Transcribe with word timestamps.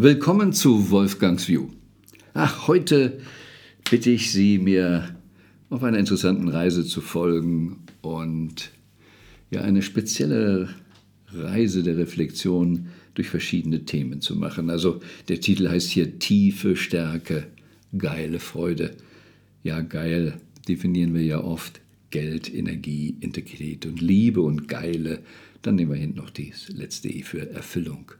Willkommen 0.00 0.52
zu 0.52 0.90
Wolfgangs 0.92 1.48
View. 1.48 1.70
Ach, 2.32 2.68
heute 2.68 3.18
bitte 3.90 4.10
ich 4.10 4.30
Sie, 4.30 4.58
mir 4.58 5.16
auf 5.70 5.82
einer 5.82 5.98
interessanten 5.98 6.46
Reise 6.46 6.86
zu 6.86 7.00
folgen 7.00 7.80
und 8.00 8.70
ja 9.50 9.62
eine 9.62 9.82
spezielle 9.82 10.68
Reise 11.32 11.82
der 11.82 11.96
Reflexion 11.96 12.90
durch 13.14 13.28
verschiedene 13.28 13.86
Themen 13.86 14.20
zu 14.20 14.36
machen. 14.36 14.70
Also 14.70 15.00
der 15.26 15.40
Titel 15.40 15.68
heißt 15.68 15.90
hier 15.90 16.20
Tiefe 16.20 16.76
Stärke, 16.76 17.48
geile 17.98 18.38
Freude. 18.38 18.92
Ja, 19.64 19.80
geil 19.80 20.34
definieren 20.68 21.12
wir 21.12 21.24
ja 21.24 21.42
oft. 21.42 21.80
Geld, 22.10 22.54
Energie, 22.54 23.16
Integrität 23.18 23.84
und 23.84 24.00
Liebe 24.00 24.42
und 24.42 24.68
geile. 24.68 25.24
Dann 25.62 25.74
nehmen 25.74 25.90
wir 25.90 25.98
hinten 25.98 26.18
noch 26.18 26.30
das 26.30 26.68
letzte 26.68 27.08
E 27.08 27.24
für 27.24 27.50
Erfüllung 27.50 28.12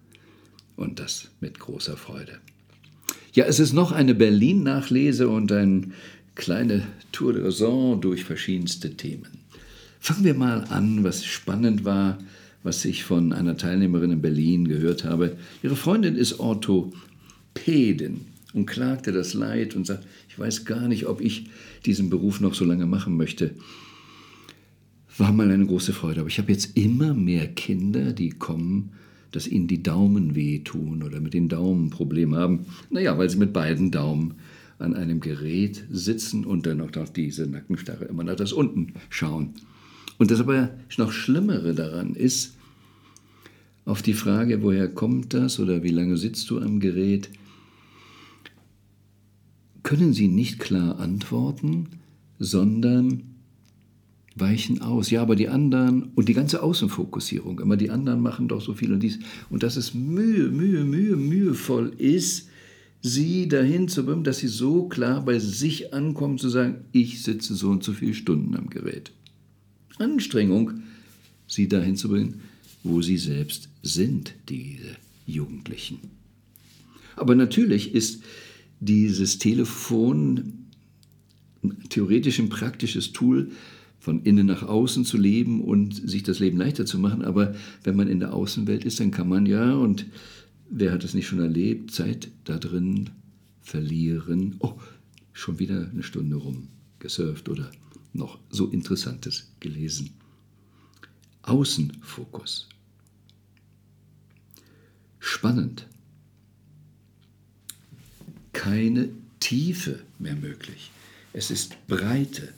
und 0.79 1.01
das 1.01 1.29
mit 1.41 1.59
großer 1.59 1.97
Freude. 1.97 2.39
Ja, 3.35 3.45
es 3.45 3.59
ist 3.59 3.73
noch 3.73 3.93
eine 3.93 4.15
Berlin-Nachlese 4.15 5.29
und 5.29 5.53
ein 5.53 5.93
kleine 6.35 6.87
Tour 7.13 7.33
de 7.33 7.43
Raison 7.43 8.01
durch 8.01 8.25
verschiedenste 8.25 8.97
Themen. 8.97 9.29
Fangen 10.01 10.25
wir 10.25 10.35
mal 10.35 10.65
an, 10.71 11.03
was 11.03 11.25
spannend 11.25 11.85
war, 11.85 12.19
was 12.63 12.85
ich 12.85 13.05
von 13.05 13.33
einer 13.33 13.57
Teilnehmerin 13.57 14.13
in 14.13 14.23
Berlin 14.23 14.69
gehört 14.69 15.05
habe. 15.05 15.37
Ihre 15.63 15.77
Freundin 15.77 16.15
ist 16.15 16.39
Orthopädin 16.39 18.21
und 18.53 18.67
klagte 18.67 19.11
das 19.13 19.35
Leid 19.35 19.75
und 19.75 19.87
sagt, 19.87 20.07
ich 20.29 20.39
weiß 20.39 20.65
gar 20.65 20.87
nicht, 20.87 21.07
ob 21.07 21.21
ich 21.21 21.51
diesen 21.87 22.09
Beruf 22.09 22.41
noch 22.41 22.55
so 22.55 22.65
lange 22.65 22.87
machen 22.87 23.17
möchte. 23.17 23.51
War 25.17 25.33
mal 25.33 25.51
eine 25.51 25.67
große 25.67 25.93
Freude, 25.93 26.21
aber 26.21 26.29
ich 26.29 26.39
habe 26.39 26.53
jetzt 26.53 26.77
immer 26.77 27.15
mehr 27.15 27.49
Kinder, 27.49 28.13
die 28.13 28.31
kommen 28.31 28.93
dass 29.33 29.47
ihnen 29.47 29.69
die 29.69 29.83
Daumen 29.83 30.35
wehtun 30.35 31.03
oder 31.03 31.21
mit 31.21 31.35
den 31.35 31.49
Daumen 31.49 31.91
Probleme 31.91 32.37
haben. 32.37 32.67
Naja, 32.91 33.19
weil 33.19 33.29
sie 33.29 33.39
mit 33.39 33.53
beiden 33.53 33.91
Daumen 33.91 34.35
an 34.79 34.95
einem 34.95 35.21
Gerät 35.21 35.85
sitzen 35.91 36.45
und 36.45 36.67
dann 36.67 36.81
auch 36.81 36.93
noch 36.95 37.09
diese 37.09 37.47
Nackenstarre 37.47 38.05
immer 38.07 38.25
nach 38.25 38.37
das 38.37 38.53
unten 38.53 38.95
schauen. 39.11 39.55
Und 40.19 40.31
das 40.31 40.41
aber 40.41 40.71
noch 40.97 41.13
Schlimmere 41.13 41.75
daran 41.75 42.15
ist, 42.15 42.57
auf 43.85 44.03
die 44.03 44.15
Frage, 44.15 44.63
woher 44.63 44.89
kommt 44.89 45.33
das 45.33 45.59
oder 45.59 45.83
wie 45.83 45.91
lange 45.91 46.17
sitzt 46.17 46.51
du 46.51 46.61
am 46.61 46.79
Gerät, 46.79 47.31
können 49.83 50.13
sie 50.13 50.29
nicht 50.29 50.59
klar 50.59 50.99
antworten, 50.99 51.89
sondern 52.39 53.23
weichen 54.41 54.83
aus. 54.83 55.11
Ja, 55.11 55.23
aber 55.23 55.37
die 55.37 55.49
anderen 55.49 56.11
und 56.15 56.29
die 56.29 56.35
ganze 56.35 56.63
Außenfokussierung, 56.63 57.61
immer 57.61 57.77
die 57.77 57.91
anderen 57.91 58.21
machen 58.21 58.49
doch 58.49 58.61
so 58.61 58.75
viel 58.75 58.93
und 58.93 59.03
dies. 59.03 59.19
Und 59.51 59.63
dass 59.63 59.77
es 59.77 59.95
Mühe, 59.95 60.49
Mühe, 60.49 60.85
Mühe, 60.85 61.17
mühevoll 61.17 61.95
ist, 61.99 62.49
sie 63.03 63.49
dahin 63.49 63.89
zu 63.89 64.05
bringen, 64.05 64.25
dass 64.25 64.39
sie 64.39 64.49
so 64.49 64.89
klar 64.89 65.25
bei 65.25 65.39
sich 65.39 65.93
ankommen, 65.93 66.39
zu 66.39 66.49
sagen, 66.49 66.85
ich 66.93 67.23
sitze 67.23 67.55
so 67.55 67.71
und 67.71 67.85
so 67.85 67.93
viele 67.93 68.15
Stunden 68.15 68.57
am 68.57 68.71
Gerät. 68.71 69.13
Anstrengung, 69.99 70.83
sie 71.47 71.69
dahin 71.69 71.97
zu 71.97 72.09
bringen, 72.09 72.41
wo 72.83 73.03
sie 73.03 73.19
selbst 73.19 73.69
sind, 73.83 74.35
diese 74.49 74.97
Jugendlichen. 75.27 75.99
Aber 77.17 77.35
natürlich 77.35 77.95
ist 77.95 78.23
dieses 78.81 79.39
Telefon 79.39 80.67
theoretisch 81.89 82.39
ein 82.39 82.49
praktisches 82.49 83.13
Tool, 83.13 83.51
von 84.09 84.23
innen 84.23 84.47
nach 84.47 84.63
außen 84.63 85.05
zu 85.05 85.19
leben 85.19 85.63
und 85.63 85.95
sich 85.95 86.23
das 86.23 86.39
Leben 86.39 86.57
leichter 86.57 86.87
zu 86.87 86.99
machen. 86.99 87.27
Aber 87.27 87.55
wenn 87.85 87.95
man 87.95 88.09
in 88.09 88.21
der 88.21 88.33
Außenwelt 88.33 88.87
ist, 88.87 89.01
dann 89.01 89.11
kann 89.11 89.29
man 89.29 89.45
ja, 89.45 89.75
und 89.75 90.07
wer 90.71 90.93
hat 90.93 91.05
das 91.05 91.13
nicht 91.13 91.27
schon 91.27 91.41
erlebt, 91.41 91.91
Zeit 91.91 92.31
da 92.45 92.57
drin 92.57 93.11
verlieren. 93.61 94.55
Oh, 94.61 94.81
schon 95.35 95.59
wieder 95.59 95.91
eine 95.91 96.03
Stunde 96.03 96.37
rum 96.37 96.69
gesurft 97.01 97.51
oder 97.51 97.71
noch 98.15 98.39
so 98.49 98.69
Interessantes 98.69 99.53
gelesen. 99.61 100.09
Außenfokus. 101.43 102.71
Spannend. 105.19 105.87
Keine 108.55 109.11
Tiefe 109.39 110.01
mehr 110.19 110.35
möglich. 110.35 110.93
Es 111.35 111.51
ist 111.51 111.77
Breite 111.89 112.55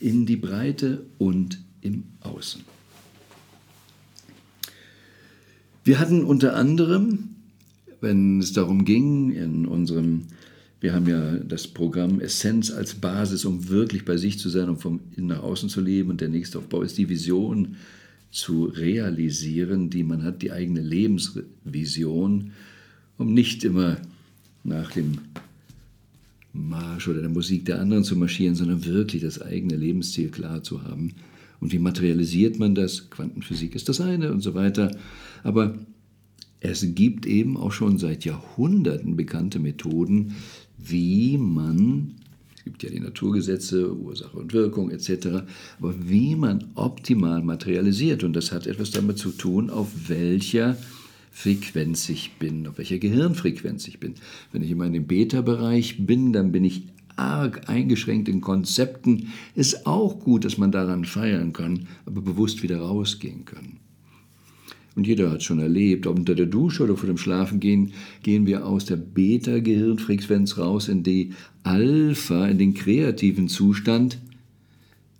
in 0.00 0.26
die 0.26 0.36
Breite 0.36 1.06
und 1.18 1.60
im 1.80 2.04
Außen. 2.20 2.62
Wir 5.84 5.98
hatten 5.98 6.24
unter 6.24 6.54
anderem, 6.54 7.30
wenn 8.00 8.40
es 8.40 8.52
darum 8.52 8.84
ging, 8.84 9.30
in 9.32 9.66
unserem, 9.66 10.24
wir 10.80 10.94
haben 10.94 11.08
ja 11.08 11.36
das 11.38 11.66
Programm 11.66 12.20
Essenz 12.20 12.70
als 12.70 12.94
Basis, 12.94 13.44
um 13.44 13.68
wirklich 13.68 14.04
bei 14.04 14.16
sich 14.16 14.38
zu 14.38 14.50
sein 14.50 14.68
und 14.68 14.82
vom 14.82 15.00
Innen 15.16 15.28
nach 15.28 15.42
außen 15.42 15.68
zu 15.68 15.80
leben. 15.80 16.10
Und 16.10 16.20
der 16.20 16.28
nächste 16.28 16.58
Aufbau 16.58 16.82
ist 16.82 16.98
die 16.98 17.08
Vision 17.08 17.76
zu 18.30 18.64
realisieren, 18.66 19.88
die 19.88 20.04
man 20.04 20.22
hat, 20.22 20.42
die 20.42 20.52
eigene 20.52 20.82
Lebensvision, 20.82 22.52
um 23.16 23.32
nicht 23.32 23.64
immer 23.64 23.96
nach 24.62 24.92
dem 24.92 25.18
Marsch 26.58 27.08
oder 27.08 27.20
der 27.20 27.30
Musik 27.30 27.64
der 27.66 27.80
anderen 27.80 28.04
zu 28.04 28.16
marschieren, 28.16 28.54
sondern 28.54 28.84
wirklich 28.84 29.22
das 29.22 29.40
eigene 29.40 29.76
Lebensziel 29.76 30.30
klar 30.30 30.62
zu 30.62 30.82
haben. 30.82 31.14
Und 31.60 31.72
wie 31.72 31.78
materialisiert 31.78 32.58
man 32.58 32.74
das? 32.74 33.10
Quantenphysik 33.10 33.74
ist 33.74 33.88
das 33.88 34.00
eine 34.00 34.32
und 34.32 34.40
so 34.40 34.54
weiter. 34.54 34.96
Aber 35.42 35.74
es 36.60 36.94
gibt 36.94 37.26
eben 37.26 37.56
auch 37.56 37.72
schon 37.72 37.98
seit 37.98 38.24
Jahrhunderten 38.24 39.16
bekannte 39.16 39.58
Methoden, 39.58 40.34
wie 40.76 41.38
man, 41.38 42.14
es 42.56 42.64
gibt 42.64 42.82
ja 42.82 42.90
die 42.90 43.00
Naturgesetze, 43.00 43.94
Ursache 43.94 44.36
und 44.36 44.52
Wirkung 44.52 44.90
etc., 44.90 45.44
aber 45.78 45.94
wie 46.08 46.34
man 46.36 46.64
optimal 46.74 47.42
materialisiert. 47.42 48.24
Und 48.24 48.34
das 48.34 48.52
hat 48.52 48.66
etwas 48.66 48.90
damit 48.90 49.18
zu 49.18 49.30
tun, 49.30 49.70
auf 49.70 49.88
welcher 50.08 50.76
Frequenz 51.38 52.08
ich 52.08 52.32
bin, 52.40 52.66
auf 52.66 52.78
welcher 52.78 52.98
Gehirnfrequenz 52.98 53.86
ich 53.86 54.00
bin. 54.00 54.14
Wenn 54.50 54.64
ich 54.64 54.72
immer 54.72 54.86
in 54.86 54.92
dem 54.92 55.06
Beta-Bereich 55.06 56.04
bin, 56.04 56.32
dann 56.32 56.50
bin 56.50 56.64
ich 56.64 56.88
arg 57.14 57.68
eingeschränkt 57.68 58.28
in 58.28 58.40
Konzepten. 58.40 59.28
Ist 59.54 59.86
auch 59.86 60.18
gut, 60.18 60.44
dass 60.44 60.58
man 60.58 60.72
daran 60.72 61.04
feiern 61.04 61.52
kann, 61.52 61.86
aber 62.06 62.22
bewusst 62.22 62.64
wieder 62.64 62.80
rausgehen 62.80 63.44
kann. 63.44 63.76
Und 64.96 65.06
jeder 65.06 65.30
hat 65.30 65.44
schon 65.44 65.60
erlebt, 65.60 66.08
ob 66.08 66.18
unter 66.18 66.34
der 66.34 66.46
Dusche 66.46 66.82
oder 66.82 66.96
vor 66.96 67.06
dem 67.06 67.18
Schlafengehen, 67.18 67.92
gehen 68.24 68.44
wir 68.46 68.66
aus 68.66 68.86
der 68.86 68.96
Beta-Gehirnfrequenz 68.96 70.58
raus 70.58 70.88
in 70.88 71.04
die 71.04 71.34
Alpha, 71.62 72.48
in 72.48 72.58
den 72.58 72.74
kreativen 72.74 73.46
Zustand. 73.46 74.18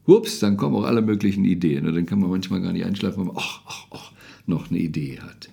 Ups, 0.05 0.41
dann 0.41 0.57
kommen 0.57 0.75
auch 0.75 0.85
alle 0.85 1.01
möglichen 1.01 1.45
Ideen. 1.45 1.87
Und 1.87 1.95
dann 1.95 2.07
kann 2.07 2.19
man 2.19 2.31
manchmal 2.31 2.61
gar 2.61 2.73
nicht 2.73 2.87
einschlafen, 2.87 3.19
weil 3.19 3.27
man 3.27 3.37
ach, 3.39 3.61
ach, 3.67 3.87
ach, 3.93 4.13
noch 4.47 4.69
eine 4.69 4.81
Idee 4.81 5.21
hat. 5.21 5.49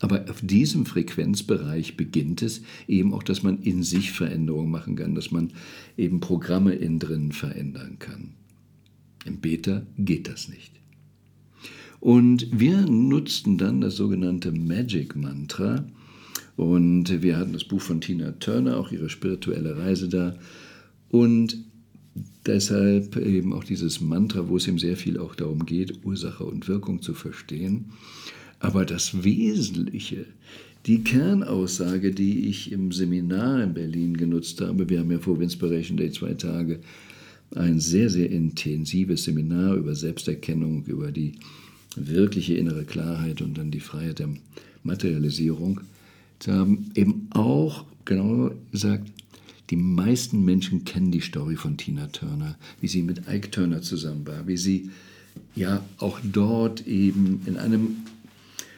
Aber 0.00 0.24
auf 0.28 0.40
diesem 0.40 0.86
Frequenzbereich 0.86 1.96
beginnt 1.96 2.42
es 2.42 2.62
eben 2.86 3.12
auch, 3.14 3.22
dass 3.22 3.42
man 3.42 3.62
in 3.62 3.82
sich 3.82 4.12
Veränderungen 4.12 4.70
machen 4.70 4.96
kann, 4.96 5.14
dass 5.14 5.30
man 5.30 5.52
eben 5.96 6.20
Programme 6.20 6.74
innen 6.74 6.98
drin 6.98 7.32
verändern 7.32 7.98
kann. 7.98 8.34
Im 9.24 9.38
Beta 9.38 9.82
geht 9.98 10.28
das 10.28 10.48
nicht. 10.48 10.72
Und 12.00 12.48
wir 12.52 12.82
nutzten 12.82 13.58
dann 13.58 13.80
das 13.80 13.96
sogenannte 13.96 14.52
Magic 14.52 15.16
Mantra. 15.16 15.84
Und 16.56 17.22
wir 17.22 17.36
hatten 17.36 17.52
das 17.52 17.64
Buch 17.64 17.80
von 17.80 18.00
Tina 18.00 18.32
Turner, 18.32 18.76
auch 18.76 18.92
ihre 18.92 19.10
spirituelle 19.10 19.76
Reise 19.76 20.08
da. 20.08 20.36
Und 21.10 21.58
deshalb 22.46 23.16
eben 23.16 23.52
auch 23.52 23.64
dieses 23.64 24.00
Mantra, 24.00 24.48
wo 24.48 24.56
es 24.56 24.68
eben 24.68 24.78
sehr 24.78 24.96
viel 24.96 25.18
auch 25.18 25.34
darum 25.34 25.66
geht, 25.66 26.04
Ursache 26.04 26.44
und 26.44 26.68
Wirkung 26.68 27.02
zu 27.02 27.14
verstehen. 27.14 27.86
Aber 28.58 28.84
das 28.84 29.22
Wesentliche, 29.24 30.26
die 30.86 31.02
Kernaussage, 31.02 32.12
die 32.12 32.48
ich 32.48 32.72
im 32.72 32.92
Seminar 32.92 33.62
in 33.62 33.74
Berlin 33.74 34.16
genutzt 34.16 34.60
habe, 34.60 34.88
wir 34.88 35.00
haben 35.00 35.10
ja 35.10 35.18
vor 35.18 35.40
Inspiration 35.40 35.96
Day 35.96 36.10
zwei 36.10 36.34
Tage 36.34 36.80
ein 37.54 37.80
sehr, 37.80 38.10
sehr 38.10 38.30
intensives 38.30 39.24
Seminar 39.24 39.74
über 39.74 39.94
Selbsterkennung, 39.94 40.84
über 40.84 41.12
die 41.12 41.32
wirkliche 41.96 42.54
innere 42.54 42.84
Klarheit 42.84 43.40
und 43.40 43.58
dann 43.58 43.70
die 43.70 43.80
Freiheit 43.80 44.18
der 44.18 44.28
Materialisierung. 44.82 45.80
Sie 46.42 46.52
haben 46.52 46.90
eben 46.94 47.28
auch 47.30 47.84
genau 48.04 48.50
gesagt, 48.72 49.10
die 49.70 49.76
meisten 49.76 50.44
Menschen 50.44 50.84
kennen 50.84 51.10
die 51.10 51.20
Story 51.20 51.56
von 51.56 51.76
Tina 51.76 52.06
Turner, 52.08 52.56
wie 52.80 52.88
sie 52.88 53.02
mit 53.02 53.22
Ike 53.28 53.50
Turner 53.50 53.82
zusammen 53.82 54.26
war, 54.26 54.46
wie 54.46 54.56
sie 54.56 54.90
ja 55.54 55.84
auch 55.98 56.20
dort 56.22 56.86
eben 56.86 57.42
in 57.46 57.56
einem 57.56 57.96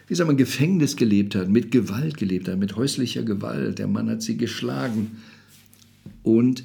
wie 0.09 0.15
sagt 0.15 0.27
man, 0.27 0.39
Gefängnis 0.39 0.97
gelebt 0.97 1.35
hat, 1.35 1.51
mit 1.51 1.71
Gewalt 1.71 2.17
gelebt 2.17 2.49
hat, 2.49 2.59
mit 2.59 2.77
häuslicher 2.77 3.23
Gewalt. 3.23 3.79
Der 3.79 3.87
Mann 3.87 4.09
hat 4.09 4.23
sie 4.23 4.39
geschlagen. 4.39 5.19
Und 6.23 6.65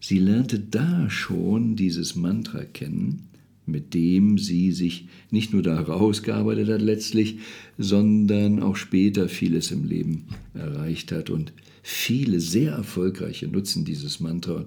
sie 0.00 0.18
lernte 0.18 0.58
da 0.58 1.08
schon 1.08 1.76
dieses 1.76 2.16
Mantra 2.16 2.64
kennen, 2.64 3.28
mit 3.64 3.94
dem 3.94 4.38
sie 4.38 4.72
sich 4.72 5.06
nicht 5.30 5.52
nur 5.52 5.62
da 5.62 5.80
rausgearbeitet 5.80 6.68
hat 6.68 6.82
letztlich, 6.82 7.38
sondern 7.76 8.60
auch 8.60 8.76
später 8.76 9.28
vieles 9.28 9.70
im 9.70 9.84
Leben 9.84 10.24
erreicht 10.54 11.12
hat. 11.12 11.30
Und 11.30 11.52
viele 11.82 12.40
sehr 12.40 12.72
erfolgreiche 12.72 13.46
nutzen 13.46 13.84
dieses 13.84 14.18
Mantra. 14.18 14.64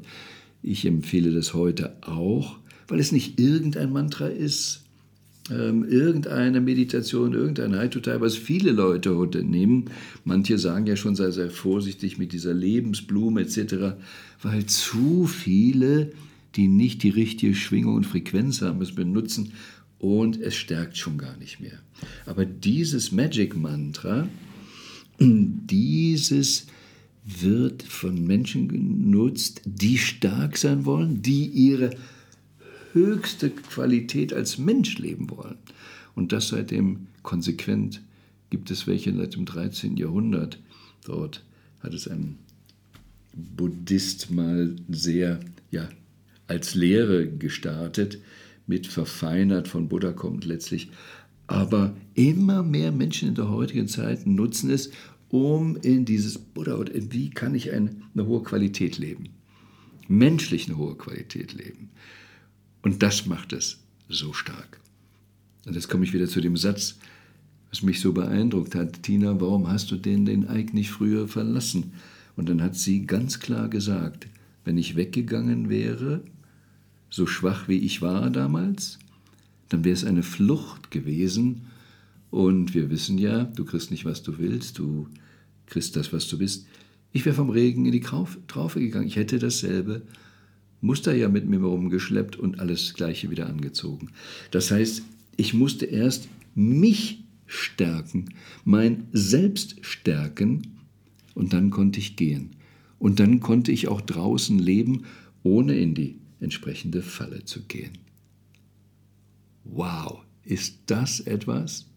Ich 0.63 0.85
empfehle 0.85 1.31
das 1.31 1.53
heute 1.53 1.97
auch, 2.01 2.57
weil 2.87 2.99
es 3.01 3.11
nicht 3.11 3.39
irgendein 3.39 3.91
Mantra 3.91 4.27
ist, 4.27 4.80
ähm, 5.49 5.83
irgendeine 5.83 6.61
Meditation, 6.61 7.33
irgendein 7.33 7.75
Heitutai, 7.75 8.21
was 8.21 8.35
viele 8.35 8.71
Leute 8.71 9.17
heute 9.17 9.43
nehmen. 9.43 9.85
Manche 10.23 10.57
sagen 10.57 10.85
ja 10.85 10.95
schon, 10.95 11.15
sei 11.15 11.31
sehr 11.31 11.49
vorsichtig 11.49 12.17
mit 12.17 12.31
dieser 12.31 12.53
Lebensblume 12.53 13.41
etc., 13.41 13.95
weil 14.41 14.65
zu 14.65 15.25
viele 15.25 16.11
die 16.55 16.67
nicht 16.67 17.03
die 17.03 17.09
richtige 17.09 17.55
Schwingung 17.55 17.95
und 17.95 18.05
Frequenz 18.05 18.61
haben, 18.61 18.81
es 18.81 18.93
benutzen 18.93 19.53
und 19.99 20.39
es 20.41 20.55
stärkt 20.55 20.97
schon 20.97 21.17
gar 21.17 21.37
nicht 21.37 21.59
mehr. 21.59 21.79
Aber 22.25 22.45
dieses 22.45 23.11
Magic 23.11 23.55
Mantra, 23.55 24.27
dieses 25.19 26.67
wird 27.23 27.83
von 27.83 28.25
Menschen 28.25 28.67
genutzt, 28.67 29.61
die 29.65 29.97
stark 29.97 30.57
sein 30.57 30.85
wollen, 30.85 31.21
die 31.21 31.45
ihre 31.45 31.91
höchste 32.93 33.49
Qualität 33.49 34.33
als 34.33 34.57
Mensch 34.57 34.97
leben 34.97 35.29
wollen. 35.29 35.57
Und 36.15 36.31
das 36.31 36.49
seitdem 36.49 37.07
konsequent 37.23 38.01
gibt 38.49 38.69
es 38.69 38.87
welche 38.87 39.15
seit 39.15 39.35
dem 39.35 39.45
13. 39.45 39.97
Jahrhundert. 39.97 40.59
Dort 41.05 41.43
hat 41.79 41.93
es 41.93 42.07
ein 42.07 42.37
Buddhist 43.33 44.29
mal 44.29 44.75
sehr 44.89 45.39
ja, 45.71 45.89
als 46.47 46.75
Lehre 46.75 47.27
gestartet, 47.27 48.19
mit 48.67 48.87
verfeinert 48.87 49.67
von 49.67 49.87
Buddha 49.87 50.11
kommt 50.11 50.45
letztlich. 50.45 50.89
Aber 51.47 51.95
immer 52.13 52.63
mehr 52.63 52.91
Menschen 52.91 53.29
in 53.29 53.35
der 53.35 53.49
heutigen 53.49 53.87
Zeit 53.87 54.27
nutzen 54.27 54.69
es, 54.69 54.91
um 55.29 55.77
in 55.77 56.05
dieses 56.05 56.37
Buddha, 56.37 56.77
wie 56.93 57.29
kann 57.29 57.55
ich 57.55 57.71
eine, 57.71 57.95
eine 58.13 58.27
hohe 58.27 58.43
Qualität 58.43 58.97
leben? 58.97 59.29
Menschlich 60.07 60.67
eine 60.67 60.77
hohe 60.77 60.95
Qualität 60.95 61.53
leben. 61.53 61.89
Und 62.81 63.03
das 63.03 63.25
macht 63.25 63.53
es 63.53 63.79
so 64.09 64.33
stark. 64.33 64.79
Und 65.65 65.75
jetzt 65.75 65.89
komme 65.89 66.03
ich 66.03 66.13
wieder 66.13 66.27
zu 66.27 66.41
dem 66.41 66.57
Satz, 66.57 66.97
was 67.69 67.83
mich 67.83 68.01
so 68.01 68.13
beeindruckt 68.13 68.75
hat. 68.75 69.03
Tina, 69.03 69.39
warum 69.39 69.67
hast 69.67 69.91
du 69.91 69.95
den, 69.95 70.25
den 70.25 70.47
Eik 70.47 70.73
nicht 70.73 70.91
früher 70.91 71.27
verlassen? 71.27 71.93
Und 72.35 72.49
dann 72.49 72.61
hat 72.61 72.75
sie 72.75 73.05
ganz 73.05 73.39
klar 73.39 73.69
gesagt, 73.69 74.27
wenn 74.65 74.77
ich 74.77 74.95
weggegangen 74.95 75.69
wäre, 75.69 76.23
so 77.09 77.27
schwach 77.27 77.67
wie 77.67 77.77
ich 77.77 78.01
war 78.01 78.29
damals, 78.29 78.99
dann 79.69 79.83
wäre 79.83 79.93
es 79.93 80.05
eine 80.05 80.23
Flucht 80.23 80.91
gewesen. 80.91 81.67
Und 82.29 82.73
wir 82.73 82.89
wissen 82.89 83.17
ja, 83.17 83.43
du 83.43 83.65
kriegst 83.65 83.91
nicht, 83.91 84.05
was 84.05 84.23
du 84.23 84.37
willst, 84.37 84.79
du 84.79 85.07
kriegst 85.65 85.95
das, 85.95 86.11
was 86.13 86.27
du 86.27 86.37
bist. 86.37 86.67
Ich 87.13 87.25
wäre 87.25 87.35
vom 87.35 87.49
Regen 87.49 87.85
in 87.85 87.91
die 87.91 88.01
Traufe 88.01 88.79
gegangen. 88.79 89.07
Ich 89.07 89.17
hätte 89.17 89.39
dasselbe 89.39 90.03
Muster 90.81 91.15
ja 91.15 91.29
mit 91.29 91.47
mir 91.47 91.61
rumgeschleppt 91.61 92.35
und 92.35 92.59
alles 92.59 92.93
Gleiche 92.95 93.29
wieder 93.29 93.47
angezogen. 93.47 94.09
Das 94.49 94.71
heißt, 94.71 95.03
ich 95.37 95.53
musste 95.53 95.85
erst 95.85 96.27
mich 96.55 97.23
stärken, 97.45 98.25
mein 98.65 99.07
Selbst 99.11 99.77
stärken, 99.81 100.61
und 101.33 101.53
dann 101.53 101.69
konnte 101.69 101.99
ich 101.99 102.15
gehen. 102.15 102.51
Und 102.99 103.19
dann 103.19 103.39
konnte 103.39 103.71
ich 103.71 103.87
auch 103.87 104.01
draußen 104.01 104.59
leben, 104.59 105.03
ohne 105.43 105.77
in 105.77 105.95
die 105.95 106.17
entsprechende 106.39 107.01
Falle 107.01 107.45
zu 107.45 107.63
gehen. 107.63 107.93
Wow, 109.63 110.19
ist 110.43 110.79
das 110.87 111.19
etwas? 111.19 111.87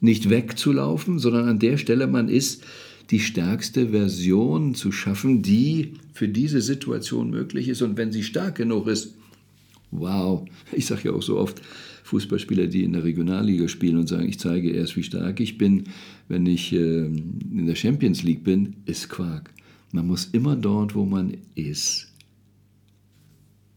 Nicht 0.00 0.28
wegzulaufen, 0.30 1.18
sondern 1.18 1.48
an 1.48 1.58
der 1.58 1.78
Stelle 1.78 2.06
man 2.06 2.28
ist, 2.28 2.64
die 3.12 3.20
stärkste 3.20 3.90
Version 3.90 4.74
zu 4.74 4.90
schaffen, 4.90 5.42
die 5.42 5.92
für 6.14 6.28
diese 6.28 6.62
Situation 6.62 7.28
möglich 7.30 7.68
ist. 7.68 7.82
Und 7.82 7.98
wenn 7.98 8.10
sie 8.10 8.22
stark 8.22 8.56
genug 8.56 8.88
ist, 8.88 9.14
wow, 9.90 10.44
ich 10.72 10.86
sage 10.86 11.10
ja 11.10 11.12
auch 11.12 11.22
so 11.22 11.38
oft, 11.38 11.60
Fußballspieler, 12.04 12.66
die 12.66 12.84
in 12.84 12.94
der 12.94 13.04
Regionalliga 13.04 13.68
spielen 13.68 13.98
und 13.98 14.08
sagen, 14.08 14.28
ich 14.28 14.38
zeige 14.38 14.70
erst, 14.70 14.96
wie 14.96 15.02
stark 15.02 15.40
ich 15.40 15.56
bin, 15.56 15.84
wenn 16.28 16.46
ich 16.46 16.72
äh, 16.72 17.04
in 17.04 17.66
der 17.66 17.74
Champions 17.74 18.22
League 18.22 18.44
bin, 18.44 18.76
ist 18.86 19.08
Quark. 19.08 19.50
Man 19.92 20.06
muss 20.06 20.30
immer 20.32 20.56
dort, 20.56 20.94
wo 20.94 21.04
man 21.04 21.36
ist, 21.54 22.08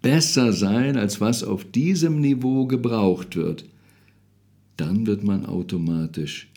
besser 0.01 0.53
sein, 0.53 0.97
als 0.97 1.19
was 1.19 1.43
auf 1.43 1.65
diesem 1.65 2.21
Niveau 2.21 2.67
gebraucht 2.67 3.35
wird, 3.35 3.65
dann 4.77 5.07
wird 5.07 5.23
man 5.23 5.45
automatisch 5.45 6.47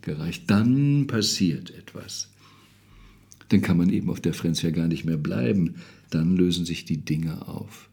weitergereicht. 0.00 0.50
Dann 0.50 1.06
passiert 1.06 1.70
etwas. 1.70 2.28
Dann 3.48 3.62
kann 3.62 3.76
man 3.76 3.90
eben 3.90 4.10
auf 4.10 4.20
der 4.20 4.34
Frenz 4.34 4.62
ja 4.62 4.70
gar 4.70 4.88
nicht 4.88 5.04
mehr 5.04 5.16
bleiben. 5.16 5.76
Dann 6.10 6.36
lösen 6.36 6.64
sich 6.64 6.84
die 6.84 6.98
Dinge 6.98 7.48
auf. 7.48 7.88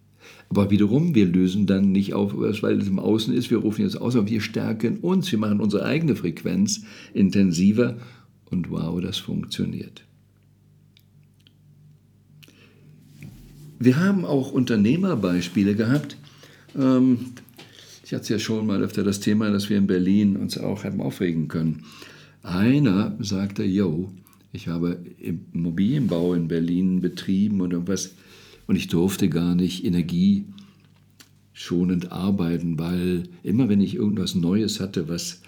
Aber 0.49 0.69
wiederum, 0.69 1.15
wir 1.15 1.25
lösen 1.25 1.65
dann 1.65 1.91
nicht 1.91 2.13
auf, 2.13 2.33
weil 2.35 2.79
es 2.79 2.87
im 2.87 2.99
Außen 2.99 3.33
ist, 3.33 3.49
wir 3.49 3.57
rufen 3.57 3.81
jetzt 3.81 3.99
aus, 3.99 4.15
aber 4.15 4.29
wir 4.29 4.41
stärken 4.41 4.97
uns, 4.97 5.31
wir 5.31 5.39
machen 5.39 5.59
unsere 5.59 5.85
eigene 5.85 6.15
Frequenz 6.15 6.83
intensiver 7.13 7.97
und 8.45 8.69
wow, 8.69 8.99
das 9.01 9.17
funktioniert. 9.17 10.03
Wir 13.79 13.97
haben 13.97 14.25
auch 14.25 14.51
Unternehmerbeispiele 14.51 15.75
gehabt. 15.75 16.17
Ähm, 16.77 17.33
ich 18.07 18.13
hatte 18.13 18.31
ja 18.31 18.39
schon 18.39 18.65
mal 18.65 18.81
öfter 18.81 19.03
das 19.03 19.19
Thema, 19.19 19.51
dass 19.51 19.69
wir 19.69 19.77
in 19.77 19.85
Berlin 19.85 20.37
uns 20.37 20.57
auch 20.57 20.85
haben 20.85 21.01
aufregen 21.01 21.49
können. 21.49 21.83
Einer 22.41 23.17
sagte, 23.19 23.65
yo, 23.65 24.09
ich 24.53 24.69
habe 24.69 24.97
Immobilienbau 25.51 26.33
in 26.33 26.47
Berlin 26.47 27.01
betrieben 27.01 27.59
und 27.59 27.73
irgendwas 27.73 28.15
und 28.65 28.77
ich 28.77 28.87
durfte 28.87 29.27
gar 29.27 29.55
nicht 29.55 29.83
energieschonend 29.83 32.13
arbeiten, 32.13 32.79
weil 32.79 33.23
immer 33.43 33.67
wenn 33.67 33.81
ich 33.81 33.95
irgendwas 33.95 34.35
Neues 34.35 34.79
hatte, 34.79 35.09
was 35.09 35.41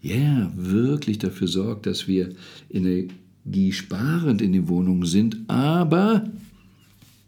ja 0.00 0.14
yeah, 0.14 0.52
wirklich 0.54 1.18
dafür 1.18 1.48
sorgt, 1.48 1.86
dass 1.86 2.06
wir 2.06 2.32
energiesparend 2.70 4.40
in 4.40 4.52
den 4.52 4.68
Wohnungen 4.68 5.06
sind, 5.06 5.38
aber 5.48 6.30